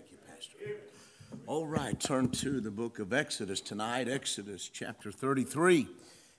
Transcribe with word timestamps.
Thank 0.00 0.12
you, 0.12 0.18
Pastor. 0.32 0.56
All 1.46 1.66
right, 1.66 1.98
turn 2.00 2.30
to 2.30 2.62
the 2.62 2.70
book 2.70 3.00
of 3.00 3.12
Exodus 3.12 3.60
tonight, 3.60 4.08
Exodus 4.08 4.70
chapter 4.72 5.12
33. 5.12 5.86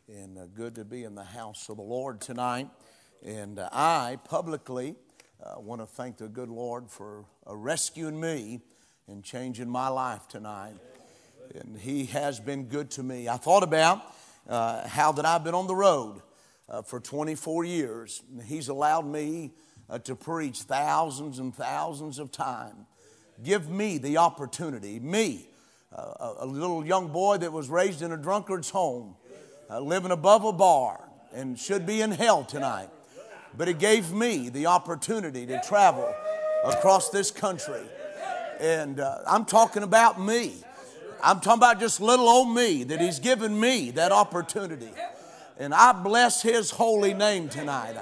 And 0.07 0.35
uh, 0.35 0.45
good 0.55 0.73
to 0.75 0.85
be 0.85 1.03
in 1.03 1.13
the 1.13 1.23
house 1.23 1.69
of 1.69 1.77
the 1.77 1.83
Lord 1.83 2.21
tonight. 2.21 2.69
And 3.23 3.59
uh, 3.59 3.69
I 3.71 4.17
publicly 4.27 4.95
uh, 5.43 5.59
want 5.59 5.79
to 5.79 5.85
thank 5.85 6.17
the 6.17 6.27
good 6.27 6.49
Lord 6.49 6.89
for 6.89 7.25
uh, 7.47 7.55
rescuing 7.55 8.19
me 8.19 8.61
and 9.07 9.23
changing 9.23 9.69
my 9.69 9.89
life 9.89 10.27
tonight. 10.27 10.77
And 11.53 11.77
He 11.77 12.05
has 12.05 12.39
been 12.39 12.63
good 12.63 12.89
to 12.91 13.03
me. 13.03 13.29
I 13.29 13.37
thought 13.37 13.63
about 13.63 14.01
uh, 14.49 14.87
how 14.87 15.11
that 15.11 15.25
I've 15.25 15.43
been 15.43 15.53
on 15.53 15.67
the 15.67 15.75
road 15.75 16.23
uh, 16.67 16.81
for 16.81 16.99
24 16.99 17.65
years. 17.65 18.23
He's 18.45 18.69
allowed 18.69 19.05
me 19.05 19.51
to 20.05 20.15
preach 20.15 20.61
thousands 20.61 21.37
and 21.37 21.53
thousands 21.53 22.17
of 22.17 22.31
times 22.31 22.87
give 23.43 23.69
me 23.69 23.97
the 23.97 24.17
opportunity, 24.17 24.99
me, 24.99 25.47
uh, 25.95 26.33
a 26.39 26.45
little 26.45 26.85
young 26.85 27.07
boy 27.09 27.37
that 27.37 27.51
was 27.51 27.69
raised 27.69 28.01
in 28.01 28.11
a 28.11 28.17
drunkard's 28.17 28.69
home, 28.69 29.15
uh, 29.69 29.79
living 29.79 30.11
above 30.11 30.45
a 30.45 30.53
bar, 30.53 31.01
and 31.33 31.57
should 31.57 31.85
be 31.85 32.01
in 32.01 32.11
hell 32.11 32.43
tonight. 32.43 32.89
But 33.57 33.67
it 33.67 33.79
gave 33.79 34.13
me 34.13 34.49
the 34.49 34.67
opportunity 34.67 35.45
to 35.47 35.61
travel 35.61 36.13
across 36.63 37.09
this 37.09 37.31
country. 37.31 37.81
And 38.59 38.99
uh, 38.99 39.19
I'm 39.27 39.45
talking 39.45 39.83
about 39.83 40.21
me. 40.21 40.53
I'm 41.23 41.39
talking 41.39 41.59
about 41.59 41.79
just 41.79 41.99
little 41.99 42.27
old 42.27 42.55
me, 42.55 42.83
that 42.85 43.01
He's 43.01 43.19
given 43.19 43.59
me 43.59 43.91
that 43.91 44.11
opportunity. 44.11 44.91
And 45.59 45.73
I 45.73 45.91
bless 45.91 46.41
His 46.41 46.71
holy 46.71 47.13
name 47.13 47.49
tonight. 47.49 47.97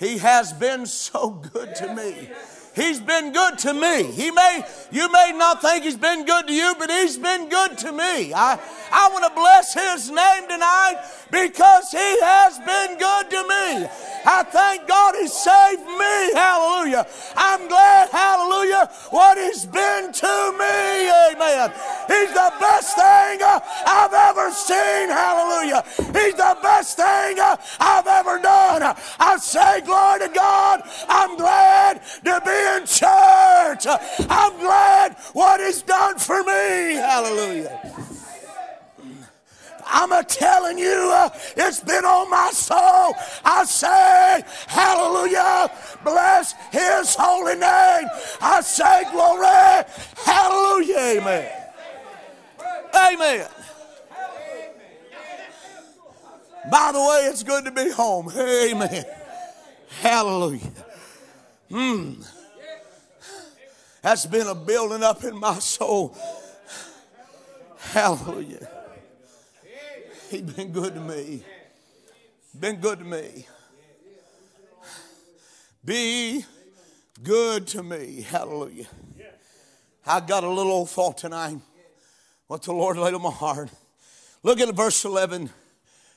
He 0.00 0.18
has 0.18 0.52
been 0.52 0.86
so 0.86 1.30
good 1.30 1.74
to 1.76 1.94
me. 1.94 2.30
He's 2.78 3.00
been 3.00 3.32
good 3.32 3.58
to 3.58 3.74
me. 3.74 4.04
He 4.04 4.30
may, 4.30 4.62
you 4.92 5.10
may 5.10 5.32
not 5.34 5.60
think 5.60 5.82
he's 5.82 5.96
been 5.96 6.24
good 6.24 6.46
to 6.46 6.52
you, 6.52 6.76
but 6.78 6.88
he's 6.88 7.18
been 7.18 7.48
good 7.48 7.76
to 7.78 7.90
me. 7.90 8.32
I, 8.32 8.56
I 8.92 9.08
want 9.12 9.24
to 9.24 9.34
bless 9.34 9.74
his 9.74 10.08
name 10.10 10.48
tonight 10.48 11.02
because 11.32 11.90
he 11.90 12.20
has 12.22 12.56
been 12.58 12.96
good 12.96 13.30
to 13.30 13.42
me. 13.48 13.88
I 14.28 14.42
thank 14.42 14.86
God 14.86 15.14
He 15.16 15.26
saved 15.26 15.86
me. 15.86 16.16
Hallelujah. 16.36 17.06
I'm 17.36 17.66
glad, 17.68 18.10
hallelujah, 18.10 18.90
what 19.10 19.38
He's 19.38 19.64
been 19.64 20.12
to 20.12 20.34
me. 20.52 21.08
Amen. 21.32 21.72
He's 22.08 22.32
the 22.36 22.52
best 22.60 22.94
thing 22.94 23.40
uh, 23.40 23.60
I've 23.86 24.12
ever 24.12 24.50
seen. 24.50 25.08
Hallelujah. 25.08 25.84
He's 26.12 26.34
the 26.34 26.56
best 26.62 26.96
thing 26.96 27.40
uh, 27.40 27.56
I've 27.80 28.06
ever 28.06 28.38
done. 28.38 28.96
I 29.18 29.36
say, 29.38 29.80
glory 29.80 30.20
to 30.20 30.28
God. 30.28 30.82
I'm 31.08 31.36
glad 31.36 32.02
to 32.24 32.40
be 32.44 32.67
in 32.76 32.86
church. 32.86 33.86
I'm 34.28 34.58
glad 34.58 35.16
what 35.32 35.60
He's 35.60 35.82
done 35.82 36.18
for 36.18 36.42
me. 36.42 36.94
Hallelujah. 36.94 37.98
I'm 39.90 40.12
a 40.12 40.22
telling 40.22 40.78
you, 40.78 41.10
uh, 41.12 41.30
it's 41.56 41.80
been 41.80 42.04
on 42.04 42.30
my 42.30 42.50
soul. 42.50 43.14
I 43.44 43.64
say, 43.64 44.44
hallelujah, 44.66 45.70
bless 46.04 46.52
his 46.70 47.16
holy 47.18 47.54
name. 47.54 48.08
I 48.40 48.60
say, 48.60 49.04
glory, 49.10 49.84
hallelujah, 50.24 51.20
amen. 51.20 51.52
Amen. 52.94 53.48
By 56.70 56.92
the 56.92 57.00
way, 57.00 57.28
it's 57.30 57.42
good 57.42 57.64
to 57.64 57.70
be 57.70 57.90
home. 57.90 58.30
Amen. 58.30 59.04
Hallelujah. 60.00 60.70
Hmm. 61.70 62.12
That's 64.08 64.24
been 64.24 64.46
a 64.46 64.54
building 64.54 65.02
up 65.02 65.22
in 65.22 65.38
my 65.38 65.58
soul. 65.58 66.16
Hallelujah. 67.78 68.66
He's 70.30 70.40
been 70.40 70.72
good 70.72 70.94
to 70.94 71.00
me. 71.00 71.44
Been 72.58 72.76
good 72.76 73.00
to 73.00 73.04
me. 73.04 73.46
Be 75.84 76.42
good 77.22 77.66
to 77.66 77.82
me. 77.82 78.22
Hallelujah. 78.22 78.86
I 80.06 80.20
got 80.20 80.42
a 80.42 80.48
little 80.48 80.72
old 80.72 80.88
thought 80.88 81.18
tonight. 81.18 81.58
What 82.46 82.62
the 82.62 82.72
Lord 82.72 82.96
laid 82.96 83.12
on 83.12 83.20
my 83.20 83.30
heart. 83.30 83.68
Look 84.42 84.58
at 84.58 84.74
verse 84.74 85.04
11, 85.04 85.50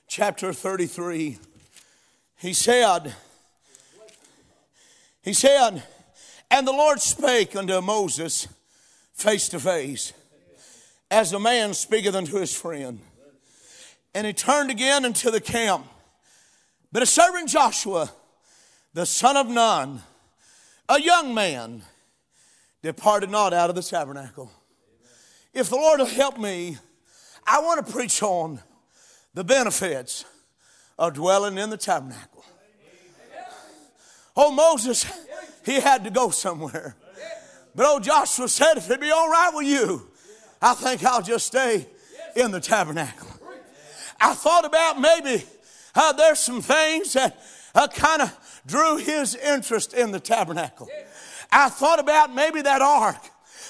chapter 0.08 0.54
33. 0.54 1.40
He 2.38 2.54
said, 2.54 3.14
He 5.22 5.34
said, 5.34 5.84
And 6.52 6.68
the 6.68 6.74
Lord 6.74 7.00
spake 7.00 7.56
unto 7.56 7.80
Moses 7.80 8.50
face 9.14 9.48
to 9.50 9.60
face, 9.60 10.12
as 11.10 11.32
a 11.32 11.40
man 11.40 11.74
speaketh 11.74 12.14
unto 12.14 12.36
his 12.36 12.54
friend. 12.54 13.00
And 14.14 14.28
he 14.28 14.34
turned 14.34 14.70
again 14.70 15.06
into 15.06 15.32
the 15.32 15.40
camp. 15.40 15.88
But 16.92 17.04
a 17.04 17.06
servant 17.06 17.48
Joshua, 17.48 18.12
the 18.94 19.06
son 19.06 19.38
of 19.38 19.48
Nun, 19.48 20.02
a 20.90 21.00
young 21.00 21.34
man, 21.34 21.84
departed 22.82 23.30
not 23.30 23.54
out 23.54 23.70
of 23.70 23.76
the 23.78 23.82
tabernacle. 23.82 24.52
If 25.54 25.70
the 25.70 25.78
Lord 25.78 26.00
will 26.00 26.06
help 26.06 26.38
me, 26.38 26.78
I 27.48 27.62
want 27.62 27.86
to 27.86 27.94
preach 27.94 28.22
on 28.22 28.60
the 29.34 29.46
benefits 29.46 30.26
of 31.00 31.14
dwelling 31.14 31.58
in 31.58 31.70
the 31.70 31.78
tabernacle. 31.78 32.44
Oh, 34.36 34.52
Moses, 34.52 35.06
he 35.66 35.80
had 35.80 36.04
to 36.04 36.10
go 36.10 36.30
somewhere. 36.30 36.96
But 37.76 37.86
old 37.86 38.04
Joshua 38.04 38.48
said, 38.50 38.78
if 38.78 38.90
it 38.90 39.00
be 39.00 39.12
all 39.12 39.30
right 39.30 39.52
with 39.54 39.68
you, 39.68 40.08
I 40.62 40.74
think 40.74 41.04
I'll 41.04 41.22
just 41.22 41.48
stay 41.48 41.88
in 42.36 42.52
the 42.52 42.60
tabernacle. 42.60 43.28
I 44.20 44.34
thought 44.34 44.66
about 44.66 45.00
maybe 45.00 45.44
uh, 45.96 46.14
there's 46.14 46.40
some 46.40 46.62
things 46.62 47.14
that 47.14 47.42
uh, 47.74 47.88
kind 47.88 48.22
of 48.22 48.62
drew 48.66 48.98
his 48.98 49.36
interest 49.36 49.94
in 49.94 50.12
the 50.12 50.20
tabernacle. 50.20 50.88
I 51.52 51.70
thought 51.70 52.00
about 52.00 52.34
maybe 52.34 52.62
that 52.62 52.82
ark. 52.82 53.18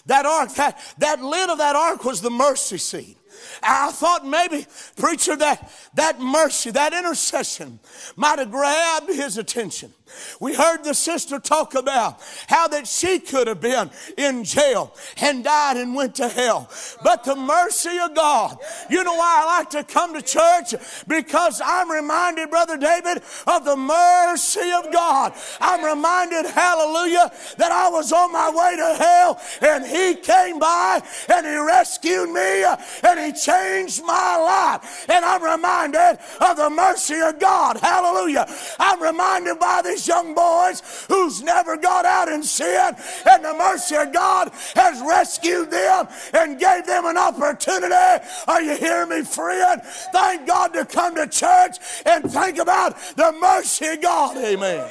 That 0.08 0.25
ark, 0.25 0.53
that, 0.56 0.79
that 0.97 1.22
lid 1.22 1.50
of 1.50 1.59
that 1.59 1.75
ark 1.75 2.03
was 2.03 2.22
the 2.22 2.31
mercy 2.31 2.78
seat. 2.78 3.18
I 3.63 3.91
thought 3.91 4.25
maybe, 4.25 4.66
preacher, 4.97 5.35
that, 5.35 5.72
that 5.94 6.19
mercy, 6.19 6.72
that 6.72 6.94
intercession 6.94 7.79
might 8.16 8.40
have 8.40 8.52
grabbed 8.52 9.09
his 9.09 9.38
attention. 9.38 9.94
We 10.40 10.54
heard 10.54 10.84
the 10.84 10.94
sister 10.94 11.40
talk 11.40 11.76
about 11.76 12.20
how 12.48 12.68
that 12.70 12.88
she 12.88 13.20
could 13.20 13.48
have 13.48 13.62
been 13.62 13.90
in 14.18 14.44
jail 14.44 14.94
and 15.18 15.44
died 15.44 15.78
and 15.78 15.96
went 15.96 16.16
to 16.16 16.28
hell. 16.28 16.70
But 17.04 17.24
the 17.24 17.36
mercy 17.36 17.98
of 18.00 18.16
God, 18.16 18.58
you 18.90 19.04
know 19.04 19.14
why 19.14 19.44
I 19.44 19.58
like 19.58 19.70
to 19.72 19.84
come 19.84 20.14
to 20.14 20.22
church? 20.22 20.74
Because 21.08 21.62
I'm 21.64 21.90
reminded, 21.90 22.50
Brother 22.50 22.78
David, 22.78 23.24
of 23.48 23.66
the 23.66 23.76
mercy 23.76 24.72
of 24.72 24.92
God. 24.92 25.34
I'm 25.60 25.84
reminded, 25.84 26.46
hallelujah, 26.46 27.32
that 27.58 27.72
I 27.72 27.90
was 27.90 28.12
on 28.12 28.32
my 28.32 28.50
way 28.50 28.76
to 28.76 29.04
hell 29.04 29.42
and 29.62 29.86
He 29.86 30.16
came 30.16 30.60
by 30.60 31.02
and 31.34 31.46
He 31.46 31.58
rescued 31.58 32.30
me 32.30 32.64
and 33.04 33.20
He 33.20 33.32
changed 33.34 34.04
my 34.04 34.38
life. 34.38 35.06
And 35.10 35.24
I'm 35.24 35.44
reminded 35.44 36.20
of 36.40 36.58
the 36.58 36.70
mercy 36.70 37.20
of 37.22 37.40
God. 37.40 37.78
Hallelujah. 37.78 38.46
I'm 38.80 39.02
reminded 39.02 39.60
by 39.60 39.82
these 39.84 40.01
these 40.02 40.08
young 40.08 40.34
boys 40.34 40.82
who's 41.08 41.42
never 41.42 41.78
got 41.78 42.06
out 42.06 42.28
in 42.28 42.44
sin, 42.44 42.96
and 43.30 43.46
the 43.46 43.54
mercy 43.54 43.96
of 43.96 44.12
God 44.12 44.52
has 44.76 45.02
rescued 45.02 45.72
them 45.72 46.08
and 46.34 46.60
gave 46.60 46.86
them 46.86 47.06
an 47.06 47.18
opportunity. 47.18 48.26
Are 48.48 48.62
you 48.62 48.76
hearing 48.76 49.10
me, 49.10 49.24
friend? 49.24 49.82
Thank 50.12 50.48
God 50.48 50.74
to 50.74 50.86
come 50.86 51.16
to 51.16 51.28
church 51.28 51.78
and 52.06 52.32
think 52.32 52.58
about 52.58 52.98
the 53.16 53.32
mercy 53.40 53.88
of 53.88 54.02
God. 54.02 54.38
Amen. 54.38 54.90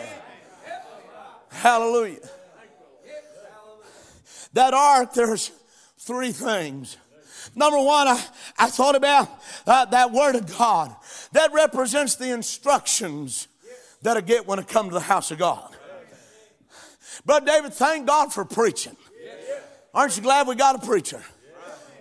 Hallelujah. 1.50 2.28
That 4.52 4.74
ark, 4.74 5.14
there's 5.14 5.52
three 5.98 6.32
things. 6.32 6.96
Number 7.54 7.78
one, 7.78 8.06
I, 8.08 8.24
I 8.58 8.68
thought 8.68 8.94
about 8.94 9.28
uh, 9.66 9.84
that 9.86 10.12
word 10.12 10.36
of 10.36 10.56
God. 10.56 10.94
That 11.32 11.52
represents 11.52 12.16
the 12.16 12.32
instructions 12.32 13.48
that 14.02 14.16
I 14.16 14.20
get 14.20 14.46
when 14.46 14.58
I 14.58 14.62
come 14.62 14.88
to 14.88 14.94
the 14.94 15.00
house 15.00 15.30
of 15.30 15.38
God. 15.38 15.76
But 17.24 17.44
David, 17.44 17.74
thank 17.74 18.06
God 18.06 18.32
for 18.32 18.44
preaching. 18.44 18.96
Aren't 19.92 20.16
you 20.16 20.22
glad 20.22 20.46
we 20.46 20.54
got 20.54 20.82
a 20.82 20.86
preacher? 20.86 21.22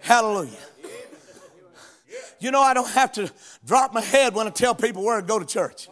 Hallelujah. 0.01 0.51
You 2.39 2.51
know, 2.51 2.61
I 2.61 2.73
don't 2.73 2.89
have 2.89 3.11
to 3.13 3.31
drop 3.65 3.93
my 3.93 4.01
head 4.01 4.33
when 4.33 4.47
I 4.47 4.51
tell 4.51 4.73
people 4.73 5.03
where 5.03 5.19
to 5.19 5.25
go 5.25 5.39
to 5.39 5.45
church. 5.45 5.89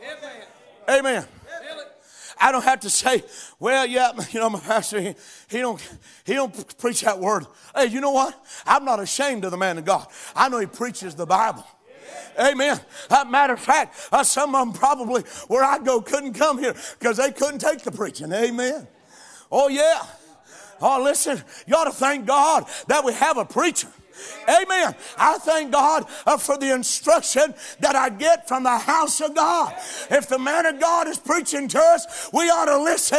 Amen. 0.90 1.26
I 2.40 2.52
don't 2.52 2.64
have 2.64 2.82
to 2.82 2.90
say, 2.90 3.24
well, 3.60 3.86
yeah, 3.86 4.12
you 4.32 4.40
know, 4.40 4.50
my 4.50 4.60
pastor, 4.60 5.02
he, 5.02 5.16
he 5.50 5.60
don't 5.60 5.82
he 6.24 6.34
don't 6.34 6.78
preach 6.78 7.02
that 7.02 7.20
word. 7.20 7.46
Hey, 7.76 7.88
you 7.88 8.02
know 8.02 8.12
what? 8.12 8.40
I'm 8.66 8.86
not 8.86 9.00
ashamed 9.00 9.46
of 9.46 9.52
the 9.52 9.58
man 9.58 9.78
of 9.78 9.86
God. 9.86 10.08
I 10.36 10.50
know 10.50 10.60
he 10.60 10.66
preaches 10.66 11.16
the 11.16 11.26
Bible. 11.26 11.66
Amen. 12.40 12.80
Uh, 13.10 13.26
matter 13.26 13.54
of 13.54 13.60
fact, 13.60 14.10
uh, 14.12 14.24
some 14.24 14.56
of 14.56 14.68
them 14.68 14.74
probably 14.74 15.24
where 15.48 15.64
I 15.64 15.80
go 15.80 16.02
couldn't 16.02 16.34
come 16.34 16.60
here 16.60 16.76
because 17.00 17.18
they 17.18 17.32
couldn't 17.32 17.60
take 17.60 17.82
the 17.84 17.92
preaching. 17.92 18.32
Amen. 18.32 18.88
Oh, 19.52 19.68
yeah. 19.68 20.04
Oh, 20.82 21.02
listen, 21.04 21.42
you 21.66 21.76
ought 21.76 21.86
to 21.86 21.92
thank 21.92 22.26
God 22.26 22.66
that 22.88 23.04
we 23.04 23.14
have 23.14 23.38
a 23.38 23.46
preacher. 23.46 23.88
Amen. 24.50 24.96
I 25.18 25.38
thank 25.40 25.72
God 25.72 26.06
uh, 26.26 26.38
for 26.38 26.58
the 26.58 26.74
instruction 26.74 27.54
that 27.80 27.96
I 27.96 28.10
get 28.10 28.48
from 28.48 28.64
the 28.64 28.78
house 28.78 29.22
of 29.22 29.36
God. 29.36 29.74
If 30.10 30.30
the 30.30 30.40
man 30.40 30.66
of 30.66 30.80
God 30.80 31.08
is 31.08 31.18
preaching 31.18 31.68
to 31.70 31.80
us, 31.80 32.30
we 32.34 32.50
ought 32.50 32.66
to 32.66 32.82
listen. 32.82 33.18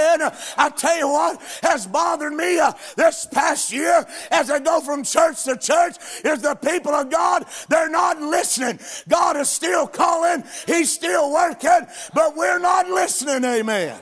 I 0.56 0.70
tell 0.70 0.96
you 0.96 1.08
what 1.08 1.40
has 1.62 1.86
bothered 1.86 2.32
me 2.32 2.58
uh, 2.58 2.72
this 2.96 3.26
past 3.30 3.72
year 3.72 4.06
as 4.30 4.50
I 4.50 4.58
go 4.58 4.80
from 4.80 5.02
church 5.04 5.44
to 5.44 5.56
church 5.56 5.96
is 6.24 6.42
the 6.42 6.54
people 6.54 6.92
of 6.92 7.10
God, 7.10 7.44
they're 7.68 7.90
not 7.90 8.20
listening. 8.20 8.78
God 9.08 9.36
is 9.36 9.48
still 9.48 9.86
calling, 9.86 10.44
He's 10.66 10.92
still 10.92 11.32
working, 11.32 11.86
but 12.14 12.36
we're 12.36 12.58
not 12.58 12.88
listening. 12.88 13.44
Amen. 13.44 13.98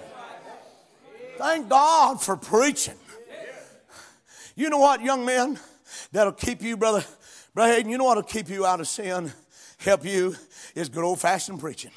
Thank 1.39 1.69
God 1.69 2.23
for 2.23 2.37
preaching. 2.37 2.95
You 4.55 4.71
know 4.71 4.79
what, 4.79 5.03
young 5.03 5.25
men? 5.25 5.59
That'll 6.13 6.33
keep 6.33 6.63
you, 6.63 6.77
brother, 6.77 7.05
brother 7.55 7.73
Hayden, 7.73 7.91
you 7.91 7.99
know 7.99 8.05
what'll 8.05 8.23
keep 8.23 8.49
you 8.49 8.65
out 8.65 8.81
of 8.81 8.89
sin, 8.89 9.33
help 9.79 10.05
you, 10.05 10.37
is 10.75 10.89
good 10.89 11.05
old 11.05 11.21
fashioned 11.21 11.61
preaching. 11.61 11.91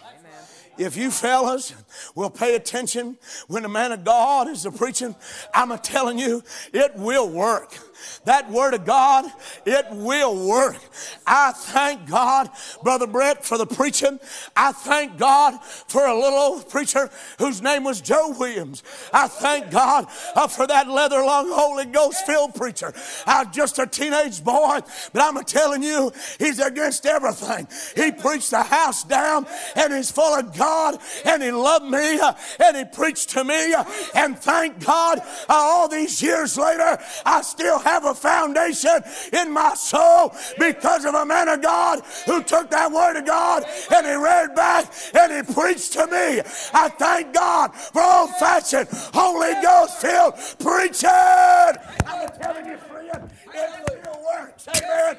If 0.77 0.95
you 0.95 1.11
fellas 1.11 1.73
will 2.15 2.29
pay 2.29 2.55
attention 2.55 3.17
when 3.47 3.63
the 3.63 3.69
man 3.69 3.91
of 3.91 4.05
God 4.05 4.47
is 4.47 4.63
the 4.63 4.71
preaching, 4.71 5.13
I'm 5.53 5.71
a 5.71 5.77
telling 5.77 6.17
you, 6.17 6.41
it 6.71 6.95
will 6.95 7.29
work. 7.29 7.77
That 8.25 8.49
word 8.51 8.73
of 8.73 8.85
God, 8.85 9.25
it 9.65 9.85
will 9.91 10.47
work. 10.47 10.77
I 11.25 11.51
thank 11.51 12.09
God, 12.09 12.49
Brother 12.83 13.07
Brett, 13.07 13.45
for 13.45 13.57
the 13.57 13.65
preaching. 13.65 14.19
I 14.55 14.71
thank 14.71 15.17
God 15.17 15.61
for 15.63 16.05
a 16.05 16.13
little 16.13 16.39
old 16.39 16.69
preacher 16.69 17.09
whose 17.37 17.61
name 17.61 17.83
was 17.83 18.01
Joe 18.01 18.35
Williams. 18.37 18.83
I 19.13 19.27
thank 19.27 19.71
God 19.71 20.07
uh, 20.35 20.47
for 20.47 20.67
that 20.67 20.87
leather 20.87 21.23
lung 21.23 21.49
Holy 21.51 21.85
Ghost 21.85 22.25
filled 22.25 22.55
preacher. 22.55 22.93
I'm 23.25 23.51
just 23.51 23.79
a 23.79 23.87
teenage 23.87 24.43
boy, 24.43 24.79
but 25.13 25.21
I'm 25.21 25.43
telling 25.43 25.83
you, 25.83 26.11
he's 26.37 26.59
against 26.59 27.05
everything. 27.05 27.67
He 27.95 28.11
preached 28.11 28.51
the 28.51 28.63
house 28.63 29.03
down 29.03 29.45
and 29.75 29.93
he's 29.93 30.11
full 30.11 30.33
of 30.37 30.55
God 30.57 30.99
and 31.25 31.41
he 31.41 31.51
loved 31.51 31.85
me 31.85 32.19
uh, 32.19 32.33
and 32.63 32.77
he 32.77 32.85
preached 32.85 33.29
to 33.31 33.43
me. 33.43 33.73
Uh, 33.73 33.83
and 34.15 34.37
thank 34.37 34.83
God, 34.85 35.19
all 35.47 35.87
these 35.87 36.21
years 36.21 36.57
later, 36.57 36.97
I 37.25 37.41
still 37.41 37.79
have 37.79 37.88
a 38.05 38.13
foundation 38.13 39.01
in 39.33 39.51
my 39.51 39.73
soul 39.75 40.33
because 40.57 41.05
of 41.05 41.13
a 41.15 41.25
man 41.25 41.47
of 41.47 41.61
God 41.61 42.01
who 42.25 42.43
took 42.43 42.69
that 42.71 42.91
word 42.91 43.17
of 43.17 43.25
God 43.25 43.63
and 43.91 44.05
he 44.05 44.13
read 44.15 44.55
back 44.55 44.91
and 45.13 45.47
he 45.47 45.53
preached 45.53 45.93
to 45.93 46.05
me. 46.07 46.41
I 46.73 46.89
thank 46.89 47.33
God 47.33 47.73
for 47.75 48.01
old 48.01 48.31
fashioned 48.35 48.87
Holy 49.13 49.53
Ghost 49.61 50.01
filled 50.01 50.33
preaching. 50.59 51.09
I'm 51.09 52.29
telling 52.41 52.65
you, 52.65 52.77
friend, 52.77 53.31
it 53.53 53.71
still 53.87 54.23
works. 54.23 54.67
Amen. 54.67 55.17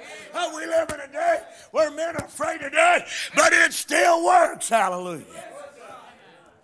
We 0.55 0.67
live 0.67 0.91
in 0.91 1.01
a 1.01 1.13
day 1.13 1.41
where 1.71 1.91
men 1.91 2.17
are 2.17 2.25
afraid 2.25 2.61
to 2.61 2.71
do 2.71 2.77
it, 2.77 3.05
but 3.35 3.53
it 3.53 3.73
still 3.73 4.25
works. 4.25 4.69
Hallelujah. 4.69 5.25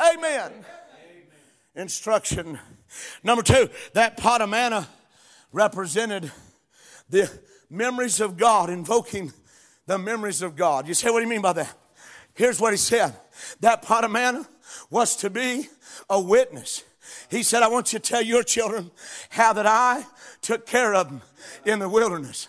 Amen. 0.00 0.52
Instruction. 1.74 2.58
Number 3.22 3.42
two, 3.42 3.68
that 3.92 4.16
pot 4.16 4.40
of 4.40 4.48
manna 4.48 4.88
represented 5.52 6.30
the 7.08 7.30
memories 7.70 8.20
of 8.20 8.36
God, 8.36 8.70
invoking 8.70 9.32
the 9.86 9.98
memories 9.98 10.42
of 10.42 10.56
God. 10.56 10.88
You 10.88 10.94
say, 10.94 11.10
what 11.10 11.20
do 11.20 11.24
you 11.24 11.30
mean 11.30 11.42
by 11.42 11.52
that? 11.54 11.72
Here's 12.34 12.60
what 12.60 12.72
he 12.72 12.76
said. 12.76 13.14
That 13.60 13.82
pot 13.82 14.04
of 14.04 14.10
manna 14.10 14.46
was 14.90 15.16
to 15.16 15.30
be 15.30 15.68
a 16.10 16.20
witness. 16.20 16.84
He 17.30 17.42
said, 17.42 17.62
I 17.62 17.68
want 17.68 17.92
you 17.92 17.98
to 17.98 18.08
tell 18.08 18.22
your 18.22 18.42
children 18.42 18.90
how 19.30 19.52
that 19.52 19.66
I 19.66 20.04
took 20.42 20.66
care 20.66 20.94
of 20.94 21.08
them 21.08 21.22
in 21.64 21.78
the 21.78 21.88
wilderness. 21.88 22.48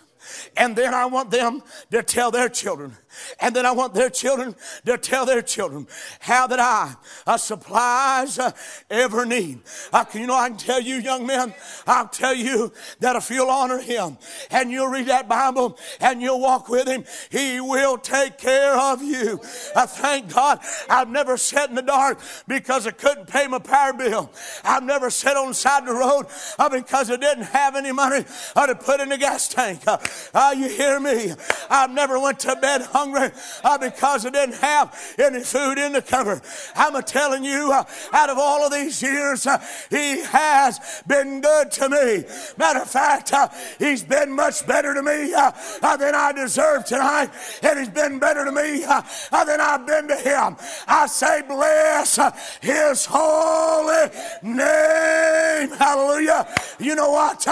And 0.56 0.76
then 0.76 0.92
I 0.92 1.06
want 1.06 1.30
them 1.30 1.62
to 1.90 2.02
tell 2.02 2.30
their 2.30 2.48
children. 2.48 2.96
And 3.40 3.54
then 3.54 3.66
I 3.66 3.72
want 3.72 3.94
their 3.94 4.10
children 4.10 4.54
to 4.86 4.98
tell 4.98 5.26
their 5.26 5.42
children 5.42 5.86
how 6.20 6.46
that 6.46 6.60
I 6.60 6.94
uh, 7.26 7.36
supplies 7.36 8.38
uh, 8.38 8.52
every 8.90 9.26
need. 9.26 9.60
Uh, 9.92 10.04
you 10.14 10.26
know, 10.26 10.34
I 10.34 10.48
can 10.48 10.58
tell 10.58 10.80
you, 10.80 10.96
young 10.96 11.26
men, 11.26 11.54
I'll 11.86 12.08
tell 12.08 12.34
you 12.34 12.72
that 13.00 13.16
if 13.16 13.30
you'll 13.30 13.50
honor 13.50 13.78
him 13.78 14.18
and 14.50 14.70
you'll 14.70 14.88
read 14.88 15.06
that 15.06 15.28
Bible 15.28 15.78
and 16.00 16.20
you'll 16.20 16.40
walk 16.40 16.68
with 16.68 16.86
him, 16.86 17.04
he 17.30 17.60
will 17.60 17.98
take 17.98 18.38
care 18.38 18.76
of 18.76 19.02
you. 19.02 19.40
I 19.74 19.86
thank 19.86 20.32
God 20.32 20.60
I've 20.88 21.08
never 21.08 21.36
sat 21.36 21.68
in 21.68 21.74
the 21.74 21.82
dark 21.82 22.20
because 22.46 22.86
I 22.86 22.90
couldn't 22.90 23.26
pay 23.26 23.46
my 23.46 23.58
power 23.58 23.92
bill. 23.92 24.30
I've 24.64 24.82
never 24.82 25.10
sat 25.10 25.36
on 25.36 25.48
the 25.48 25.54
side 25.54 25.82
of 25.82 25.88
the 25.88 25.94
road 25.94 26.26
uh, 26.58 26.68
because 26.68 27.10
I 27.10 27.16
didn't 27.16 27.44
have 27.44 27.76
any 27.76 27.92
money 27.92 28.24
uh, 28.54 28.66
to 28.66 28.74
put 28.74 29.00
in 29.00 29.08
the 29.08 29.18
gas 29.18 29.48
tank. 29.48 29.82
Uh, 29.86 29.98
uh, 30.34 30.54
you 30.56 30.68
hear 30.68 31.00
me? 31.00 31.32
I've 31.70 31.90
never 31.90 32.18
went 32.18 32.40
to 32.40 32.56
bed 32.56 32.82
hungry 32.82 33.07
uh, 33.16 33.78
because 33.78 34.26
I 34.26 34.30
didn't 34.30 34.56
have 34.56 35.14
any 35.18 35.40
food 35.40 35.78
in 35.78 35.92
the 35.92 36.02
cupboard. 36.02 36.42
I'm 36.74 37.00
telling 37.02 37.44
you, 37.44 37.72
uh, 37.72 37.84
out 38.12 38.30
of 38.30 38.38
all 38.38 38.64
of 38.64 38.72
these 38.72 39.02
years, 39.02 39.46
uh, 39.46 39.58
He 39.90 40.22
has 40.22 41.02
been 41.06 41.40
good 41.40 41.70
to 41.72 41.88
me. 41.88 42.24
Matter 42.56 42.80
of 42.80 42.90
fact, 42.90 43.32
uh, 43.32 43.48
He's 43.78 44.02
been 44.02 44.32
much 44.32 44.66
better 44.66 44.94
to 44.94 45.02
me 45.02 45.30
than 45.32 46.14
I 46.14 46.32
deserve 46.34 46.84
tonight, 46.84 47.30
and 47.62 47.78
He's 47.78 47.88
been 47.88 48.18
better 48.18 48.44
to 48.44 48.52
me 48.52 48.80
than 48.80 49.60
I've 49.60 49.86
been 49.86 50.08
to 50.08 50.16
Him. 50.16 50.56
I 50.86 51.06
say, 51.06 51.42
bless 51.42 52.18
His 52.60 53.06
holy 53.06 54.10
name. 54.42 55.70
Hallelujah. 55.70 56.48
You 56.78 56.94
know 56.94 57.10
what? 57.10 57.46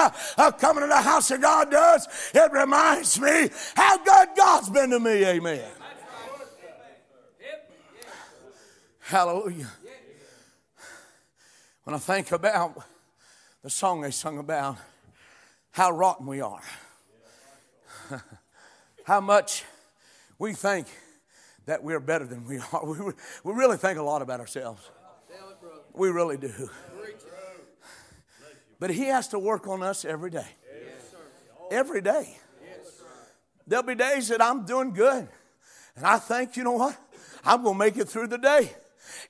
coming 0.59 0.83
to 0.83 0.89
the 0.89 1.01
house 1.01 1.31
of 1.31 1.41
God 1.41 1.71
does? 1.71 2.09
It 2.35 2.53
reminds 2.53 3.21
me 3.21 3.51
how 3.75 3.99
good 3.99 4.29
God's 4.37 4.71
been 4.71 4.91
to 4.91 5.01
me. 5.01 5.25
Amen. 5.25 5.46
Hallelujah. 9.01 9.71
When 11.85 11.95
I 11.95 11.99
think 11.99 12.33
about 12.33 12.83
the 13.63 13.71
song 13.71 14.01
they 14.01 14.11
sung 14.11 14.39
about 14.39 14.77
how 15.71 15.93
rotten 15.93 16.27
we 16.27 16.41
are, 16.41 16.63
how 19.05 19.21
much 19.21 19.63
we 20.37 20.53
think 20.53 20.89
that 21.67 21.85
we're 21.85 22.01
better 22.01 22.25
than 22.25 22.45
we 22.45 22.59
are. 22.59 22.85
We, 22.85 23.13
we 23.45 23.53
really 23.53 23.77
think 23.77 23.99
a 23.99 24.03
lot 24.03 24.23
about 24.23 24.41
ourselves. 24.41 24.91
We 25.95 26.09
really 26.09 26.39
do. 26.39 26.71
But 28.81 28.91
He 28.91 29.05
has 29.05 29.29
to 29.29 29.39
work 29.39 29.69
on 29.69 29.85
us 29.85 30.05
every 30.05 30.31
day. 30.31 30.49
Every 31.71 32.01
day. 32.01 32.37
There'll 33.67 33.85
be 33.85 33.95
days 33.95 34.29
that 34.29 34.41
I'm 34.41 34.65
doing 34.65 34.93
good. 34.93 35.29
And 35.97 36.05
I 36.05 36.19
think, 36.19 36.57
you 36.57 36.65
know 36.65 36.73
what? 36.73 36.97
I'm 37.45 37.63
going 37.63 37.75
to 37.75 37.79
make 37.79 37.97
it 37.97 38.09
through 38.09 38.29
the 38.29 38.39
day 38.39 38.75